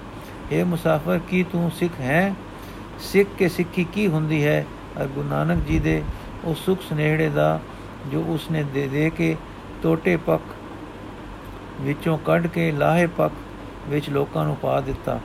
ਇਹ 0.52 0.64
ਮੁਸਾਫਰ, 0.64 1.20
ਕੀ 1.28 1.42
ਤੂੰ 1.42 1.70
ਸਿੱਖ 1.70 2.00
ਹੈ? 2.00 2.34
ਸਿੱਖ 2.98 3.28
ਕੇ 3.38 3.48
ਸਿੱਖੀ 3.48 3.84
ਕੀ 3.84 4.06
ਹੁੰਦੀ 4.06 4.44
ਹੈ? 4.46 4.66
ਅਰ 5.02 5.06
ਗੁਰੂ 5.06 5.28
ਨਾਨਕ 5.28 5.64
ਜੀ 5.64 5.78
ਦੇ 5.78 6.02
ਉਹ 6.44 6.54
ਸੁਖ 6.54 6.78
ਸਨੇਹੜੇ 6.88 7.28
ਦਾ 7.28 7.60
ਜੋ 8.10 8.24
ਉਸਨੇ 8.28 8.62
ਦੇ 8.62 8.88
ਦੇ 8.88 9.10
ਕੇ 9.10 9.36
ਟੋਟੇ 9.82 10.16
ਪੱਕ 10.16 10.42
ਵਿੱਚੋਂ 11.80 12.18
ਕੱਢ 12.18 12.46
ਕੇ 12.46 12.70
ਲਾਹੇ 12.72 13.06
ਪੱਕ 13.06 13.32
ਵਿੱਚ 13.88 14.10
ਲੋਕਾਂ 14.10 14.44
ਨੂੰ 14.44 14.56
ਪਾ 14.56 14.80
ਦਿੱਤਾ। 14.80 15.20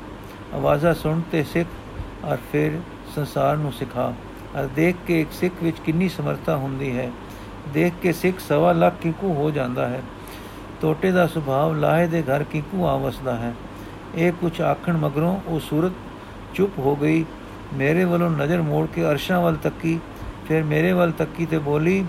ਆਵਾਜ਼ਾਂ 0.53 0.94
ਸੁਣ 0.94 1.22
ਤੇ 1.32 1.44
ਸਿੱਖ 1.44 1.68
ਔਰ 2.25 2.38
ਫਿਰ 2.51 2.72
ਸੰਸਾਰ 3.16 3.58
ਨੂੰ 3.58 3.72
ਸਿਖਾ। 3.72 4.13
ਔਰ 4.56 4.68
ਦੇਖ 4.68 4.96
ਕੇ 5.08 5.22
ਇੱਕ 5.22 5.32
ਸਿੱਖ 5.32 5.56
ਵਿੱਚ 5.63 5.80
ਕਿੰਨੀ 5.80 6.10
ਸਮਰੱਥਾ 6.10 6.56
ਹੁੰਦੀ 6.56 6.98
ਹੈ। 6.98 7.12
ਦੇਖ 7.74 7.94
ਕੇ 8.01 8.13
ਸਿੱਖ 8.13 8.40
ਸਵਾ 8.40 8.72
ਲੱਖ 8.74 8.94
ਕਿਕੂ 9.01 9.34
ਹੋ 9.34 9.51
ਜਾਂਦਾ 9.51 9.88
ਹੈ। 9.88 10.01
ਟੋਟੇ 10.82 11.12
ਦਾ 11.12 11.28
ਸੁਭਾਅ 11.28 11.74
ਲਾਹੇ 11.74 12.08
ਦੇ 12.08 12.22
ਘਰ 12.22 12.44
ਕਿਕੂ 12.44 12.86
ਆਵਸਦਾ 12.86 13.36
ਹੈ। 13.36 13.54
ਇਹ 14.16 14.32
ਕੁਝ 14.32 14.62
ਆਖਣ 14.62 14.98
ਮਗਰੋਂ 14.98 15.40
ਉਹ 15.48 15.60
ਸੂਰਤ 15.60 15.92
ਚੁੱਪ 16.54 16.80
ਹੋ 16.80 16.96
ਗਈ। 16.96 17.25
ਮੇਰੇ 17.74 18.04
ਵੱਲੋਂ 18.04 18.30
ਨਜ਼ਰ 18.30 18.62
ਮੋੜ 18.62 18.88
ਕੇ 18.88 19.06
ਅਰਸ਼ਾਂ 19.06 19.42
ਵੱਲ 19.42 19.56
ਤੱਕੀ। 19.56 20.00
ਫਿਰ 20.48 20.63
ਮੇਰੇ 20.63 20.92
ਵੱਲ 20.94 21.12
ਤੱਕੀ 21.12 21.46
ਤੇ 21.46 21.58
ਬੋਲੀ, 21.58 22.06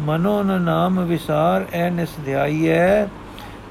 ਮਨੋ 0.00 0.42
ਨ 0.42 0.62
ਨਾਮ 0.62 1.04
ਵਿਸਾਰ 1.04 1.66
ਐ 1.72 1.90
ਨਿਸ 1.90 2.08
ਧਿਆਈਐ 2.24 3.04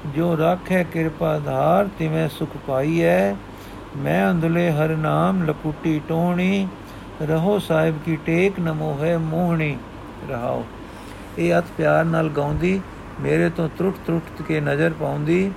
ਜੋ 0.06 0.36
ਰਾਖੈ 0.38 0.82
ਕਿਰਪਾ 0.82 1.38
ਧਾਰ, 1.38 1.88
ਤਿਵੇਂ 1.98 2.28
ਸੁਖ 2.28 2.48
ਪਾਈਐ 2.66 3.32
ਮੈਂ 3.96 4.30
ਅੰਦਲੇ 4.30 4.70
ਹਰ 4.72 4.88
ਨਾਮ 4.88 5.42
ਲਕੁੱਟੀ 5.42 6.00
ਟੋਹਣੀ 6.08 6.68
ਰਹੋ 7.22 7.58
ਸਾਹਿਬ 7.58 7.94
ਕੀ 8.06 8.16
ਟੇਕ 8.16 8.60
ਨਮੋ 8.60 8.98
ਹੈ 9.00 9.18
ਮੋਹਣੀ। 9.18 9.76
ਰਹਾਓ। 10.30 10.64
ਇਹ 11.38 11.58
ਅਤ 11.58 11.64
ਪਿਆਰ 11.76 12.04
ਨਾਲ 12.04 12.28
ਗਾਉਂਦੀ, 12.28 12.80
ਮੇਰੇ 13.20 13.50
ਤੋਂ 13.50 13.68
ਤਰੁੱਟ 13.78 13.96
ਤਰੁੱਟ 14.06 14.42
ਕੇ 14.42 14.60
ਨਜ਼ਰ 14.60 14.92
ਪਾਉਂਦੀ, 15.00 15.50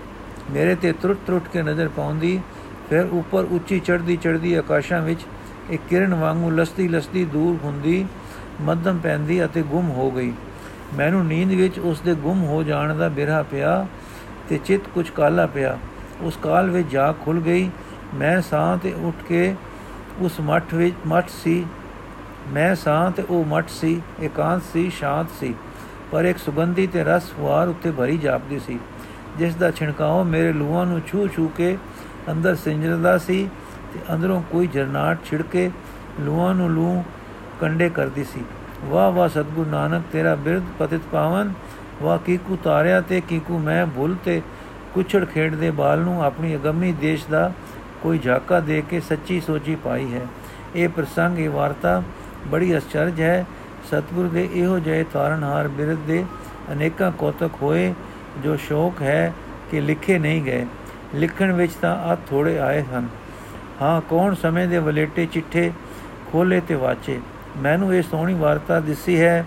ਮੇਰੇ 0.52 0.76
ਤੇ 0.76 0.92
ਤਰੁੱਟ 0.92 1.20
ਤਰੁੱਟ 1.28 1.48
ਕੇ 1.48 1.62
ਨਜ਼ਰ 1.62 1.88
ਪਾਉਂਦੀ, 1.88 2.40
ਫਿਰ 2.90 3.06
ਉੱਪਰ 3.06 3.44
ਉੱਚੀ 3.44 3.80
ਚੜਦੀ 3.80 4.18
ਚੜਦੀ 4.18 4.54
ਆਕਾਸ਼ਾਂ 4.54 5.02
ਵਿੱਚ 5.02 5.20
ਇੱਕ 5.70 5.82
ਕਿਰਨ 5.90 6.14
ਵਾਂਗੂ 6.14 6.50
ਲਸਤੀ 6.50 6.88
ਲਸਤੀ 6.88 7.26
ਦੂਰ 7.26 7.60
ਹੁੰਦੀ, 7.64 8.06
ਮੱਧਮ 8.62 8.98
ਪੈਂਦੀ 8.98 9.46
ਅਤੇ 9.46 9.62
ਗੁੰਮ 9.62 9.90
ਹੋ 9.90 10.12
ਗਈ। 10.12 10.34
ਮੈਨੂੰ 10.94 11.26
ਨੀਂਦ 11.26 11.50
ਵਿੱਚ 11.50 11.80
ਉਸ 11.80 12.02
ਦੇ 12.02 12.16
ਗੁੰਮ 12.16 12.44
ਹੋ 12.44 12.64
ਜਾਣ 12.64 12.96
ਦਾ 12.96 13.10
ਬਿਰਹਾ 13.10 13.44
ਪਿਆ 13.44 13.88
ਤੇ 14.50 14.60
ਚਿੱਤ 14.66 14.88
ਕੁਝ 14.88 15.10
ਕਾਲਾ 15.10 15.46
ਪਿਆ। 15.46 15.80
ਉਸ 16.22 16.38
ਕਾਲ 16.38 16.70
ਵਿੱਚ 16.70 16.88
ਜਾ 16.90 17.12
ਖੁੱਲ 17.12 17.40
ਗਈ 17.40 17.70
ਮੈਂ 18.13 18.39
ਸਾਹ 18.41 18.77
ਤੇ 18.77 18.94
ਉੱਠ 18.94 19.24
ਕੇ 19.27 19.56
ਉਸ 20.20 20.39
ਮੱਠ 20.39 20.74
ਵਿੱਚ 20.74 20.96
ਮੱਠ 21.08 21.30
ਸੀ। 21.44 21.65
ਮੈਂ 22.50 22.74
ਸਾਂ 22.75 23.12
ਤੇ 23.12 23.24
ਉਹ 23.30 23.46
ਮੱਠ 23.46 23.70
ਸੀ, 23.70 24.01
ਇਕਾਂਤ 24.22 24.62
ਸੀ, 24.74 24.89
ਸ਼ਾਂਤ 24.89 25.27
ਸੀ, 25.39 25.53
ਪਰ 26.12 26.25
ਇੱਕ 26.25 26.38
ਸੁਗੰਧੀ 26.38 26.88
ਤੇ 26.88 27.03
ਰਸ 27.03 27.30
ਫੁਆਰ 27.32 27.68
ਉੱਤੇ 27.68 27.91
ਭਰੀ 27.91 28.18
ਜਾਪਦੀ 28.18 28.60
ਸੀ, 28.60 28.80
ਜਿਸ 29.38 29.56
ਦਾ 29.56 29.72
ਛਿਣਕਾਓ 29.72 30.24
ਮੇਰੇ 30.24 30.53
ਲੂਹਾਂ 30.53 30.86
ਨੂੰ 30.86 31.01
ਛੂ 31.08 31.27
ਛੂ 31.27 31.48
ਕੇ 31.58 31.77
ਅੰਦਰ 32.32 32.56
ਸਿੰਜਰਦਾ 32.56 33.18
ਸੀ 33.18 33.48
ਤੇ 33.94 34.00
ਅੰਦਰੋਂ 34.13 34.41
ਕੋਈ 34.51 34.68
ਜਰਨਾਟ 34.68 35.25
ਛਿੜਕੇ 35.25 35.70
ਲੂਹਾਂ 36.20 36.53
ਨੂੰ 36.56 36.70
ਲੂ 36.70 37.03
ਕੰਡੇ 37.62 37.89
ਕਰਦੀ 37.89 38.24
ਸੀ। 38.24 38.44
ਵਾਹ 38.86 39.12
ਵਾਹ, 39.12 39.27
ਸਤਗੁਰ 39.30 39.68
ਨਾਨਕ, 39.68 40.03
ਤੇਰਾ 40.12 40.36
ਬਿਰਧ 40.36 40.63
ਪਤਿਤ 40.80 41.01
ਪਾਵਨ, 41.12 41.53
ਵਾਹ, 42.01 42.18
ਕੀਕੂ 42.18 42.58
ਤਾਰਿਆ 42.63 43.01
ਤੇ, 43.01 43.22
ਕੀਕੂ 43.22 43.60
ਮੈਂ 43.60 43.86
ਭੁੱਲ 43.86 44.15
ਤੇ 44.25 44.41
ਕੁਛੜ 44.94 45.25
ਖੇਡਦੇ 45.25 45.72
ਬਾਲ 45.72 46.00
ਨੂੰ 46.00 46.24
ਆਪਣੀ 46.24 46.56
ਅਗੰਮੀ 46.56 46.91
ਦੇਸ਼ 46.91 47.25
ਦਾ 47.27 47.51
ਕੋਈ 48.01 48.17
ਝਾਕਾ 48.17 48.60
ਦੇ 48.60 48.84
ਕੇ 48.89 49.00
ਸੱਚੀ 49.00 49.41
ਸੋਚੀ 49.41 49.75
ਪਾਈ 49.75 50.13
ਹੈ। 50.13 50.27
ਇਹ 50.75 50.89
ਪ੍ਰਸੰਗ, 50.89 51.39
ਇਹ 51.39 51.50
ਵਾਰਤਾ 51.50 52.03
ਬੜੀ 52.48 52.77
ਅਚਰਜ 52.77 53.22
ਹੈ। 53.22 53.46
ਸਤਗੁਰ 53.88 54.27
ਦੇ 54.27 54.50
ਇਹੋ 54.53 54.79
ਜਿਹੇ 54.79 55.05
ਤਾਰਨਹਾਰ 55.13 55.67
ਬਿਰਧ 55.67 55.98
ਦੇ 55.98 56.25
ਅਨੇਕਾਂ 56.72 57.12
ਕੋਤਕ 57.12 57.50
ਹੋਏ 57.62 57.93
ਜੋ 58.43 58.55
ਸ਼ੌਕ 58.55 59.01
ਹੈ 59.01 59.34
ਕਿ 59.72 59.81
ਲਿਖੇ 59.81 60.20
ਨਹੀਂ 60.20 60.43
ਗਏ। 60.43 60.65
ਲਿਖਣ 61.15 61.51
ਵਿੱਚ 61.51 61.74
ਤਾਂ 61.74 61.98
ਆ 61.98 62.15
ਥੋੜੇ 62.15 62.60
ਆਏ 62.60 62.81
ਹਨ। 62.81 63.08
ਹਾਂ, 63.81 64.01
ਕੌਣ 64.01 64.36
ਸਮੇਂ 64.36 64.67
ਦੇ 64.67 64.77
ਵਲੇਟੇ 64.77 65.25
ਚਿੱਠੇ 65.25 65.72
ਖੋਲੇ 66.31 66.62
ਤੇ 66.67 66.75
ਵਾਚੇ? 66.75 67.20
ਮੈਨੂੰ 67.58 67.96
ਇਹ 67.96 68.03
ਸੋਹਣੀ 68.03 68.34
ਵਾਰਤਾ 68.34 68.79
ਦਿਸੀ 68.79 69.22
ਹੈ, 69.22 69.46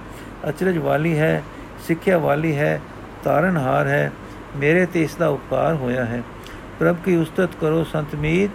ਅਚਰਜ 0.49 0.79
ਵਾਲੀ 0.79 1.19
ਹੈ, 1.19 1.43
ਸਿੱਖਿਆ 1.87 2.19
ਵਾਲੀ 2.19 2.57
ਹੈ 2.57 2.81
ਤਾਰਨਹਾਰ 3.25 3.87
ਹੈ। 3.87 4.13
ਮੇਰੇ 4.57 4.87
ਤੇ 4.87 5.03
ਇਸ 5.03 5.15
ਦਾ 5.15 5.29
ਉਪਕਾਰ 5.29 5.75
ਹੋਇਆ 5.75 6.05
ਹੈ। 6.05 6.23
ਪ੍ਰਭ 6.79 6.97
ਕੀ 7.05 7.17
ਉਸਤਤ 7.17 7.51
ਕਰੋ 7.61 7.85
ਸੰਤ 7.85 8.15
ਮੀਤ, 8.15 8.51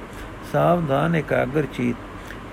ਸਾਵਧਾਨ 0.52 1.16
ਇਕਾਗਰ 1.16 1.66
ਚੀਤ। 1.74 1.96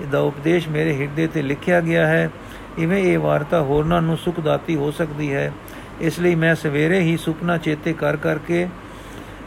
ਇਹਦਾ 0.02 0.18
ਉਪਦੇਸ਼ 0.20 0.68
ਮੇਰੇ 0.68 0.96
ਹਿਰਦੇ 0.96 1.26
ਤੇ 1.26 1.42
ਲਿਖਿਆ 1.42 1.80
ਗਿਆ 1.80 2.06
ਹੈ। 2.06 2.30
ਇਵੇਂ 2.78 3.02
ਇਹ 3.04 3.18
ਵਾਰਤਾ 3.18 3.62
ਹੋਰਨਾਂ 3.62 4.02
ਨੂੰ 4.02 4.16
ਸੁਖ 4.16 4.40
ਦਾਤੀ 4.40 4.76
ਹੋ 4.76 4.90
ਸਕਦੀ 4.90 5.32
ਹੈ। 5.34 5.52
ਇਸ 6.00 6.18
ਲਈ 6.20 6.34
ਮੈਂ 6.34 6.54
ਸਵੇਰੇ 6.54 7.00
ਹੀ 7.00 7.16
ਸੁਪਨਾ 7.16 7.56
ਚੇਤੇ 7.58 7.92
ਕਰ 7.92 8.16
ਕਰਕੇ 8.16 8.66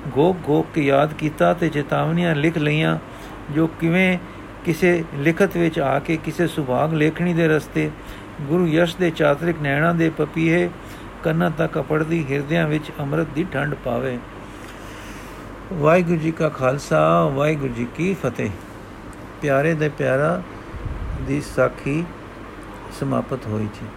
ਗੋਕ 0.07 0.37
ਗੋਕ 0.37 0.67
ਕੇ 0.75 0.81
ਯਾਦ 0.81 1.13
ਕੀਤਾ 1.13 1.53
ਤੇ 1.53 1.69
ਚੇਤਾਵਨੀਆਂ 1.69 2.35
ਲਿਖ 2.35 2.57
ਲਈਆਂ, 2.57 2.97
ਜੋ 3.51 3.67
ਕਿਵੇਂ 3.67 4.17
ਕਿਸੇ 4.65 5.03
ਲਿਖਤ 5.15 5.57
ਵਿੱਚ 5.57 5.79
ਆ 5.79 5.99
ਕੇ 5.99 6.17
ਕਿਸੇ 6.17 6.47
ਸੁਭਾਗ 6.47 6.93
ਲੇਖਣੀ 6.93 7.33
ਦੇ 7.33 7.47
ਰਸਤੇ, 7.47 7.89
ਗੁਰੂ 8.41 8.67
ਯਸ਼ 8.67 8.95
ਦੇ 8.97 9.09
ਚਾਤਰਿਕ 9.11 9.61
ਨੈਣਾ 9.61 9.93
ਦੇ 9.93 10.09
ਪਪੀਏ 10.09 10.69
ਕੰਨਾਂ 11.23 11.51
ਤੱਕ 11.51 11.79
ਅਪੜਦੀ 11.79 12.25
ਹਿਰਦਿਆਂ 12.31 12.67
ਵਿੱਚ 12.67 12.91
ਅੰਮ੍ਰਿਤ 12.99 13.27
ਦੀ 13.35 13.45
ਠੰਡ 13.51 13.75
ਪਾਵੇ। 13.75 14.17
ਵਾਹਿਗੁਰੂ 15.73 16.17
ਜੀ 16.17 16.31
ਕਾ 16.31 16.49
ਖਾਲਸਾ, 16.49 17.25
ਵਾਹਿਗੁਰੂ 17.25 17.73
ਜੀ 17.73 17.87
ਕੀ 17.95 18.13
ਫਤਿਹ। 18.13 18.49
ਪਿਆਰੇ 19.41 19.73
ਦੇ 19.73 19.89
ਪਿਆਰਾ 19.89 20.41
ਦੀ 21.27 21.41
ਸਾਖੀ 21.41 22.05
ਸਮਾਪਤ 22.99 23.47
ਹੋਈ 23.47 23.63
ਜੀ। 23.63 23.87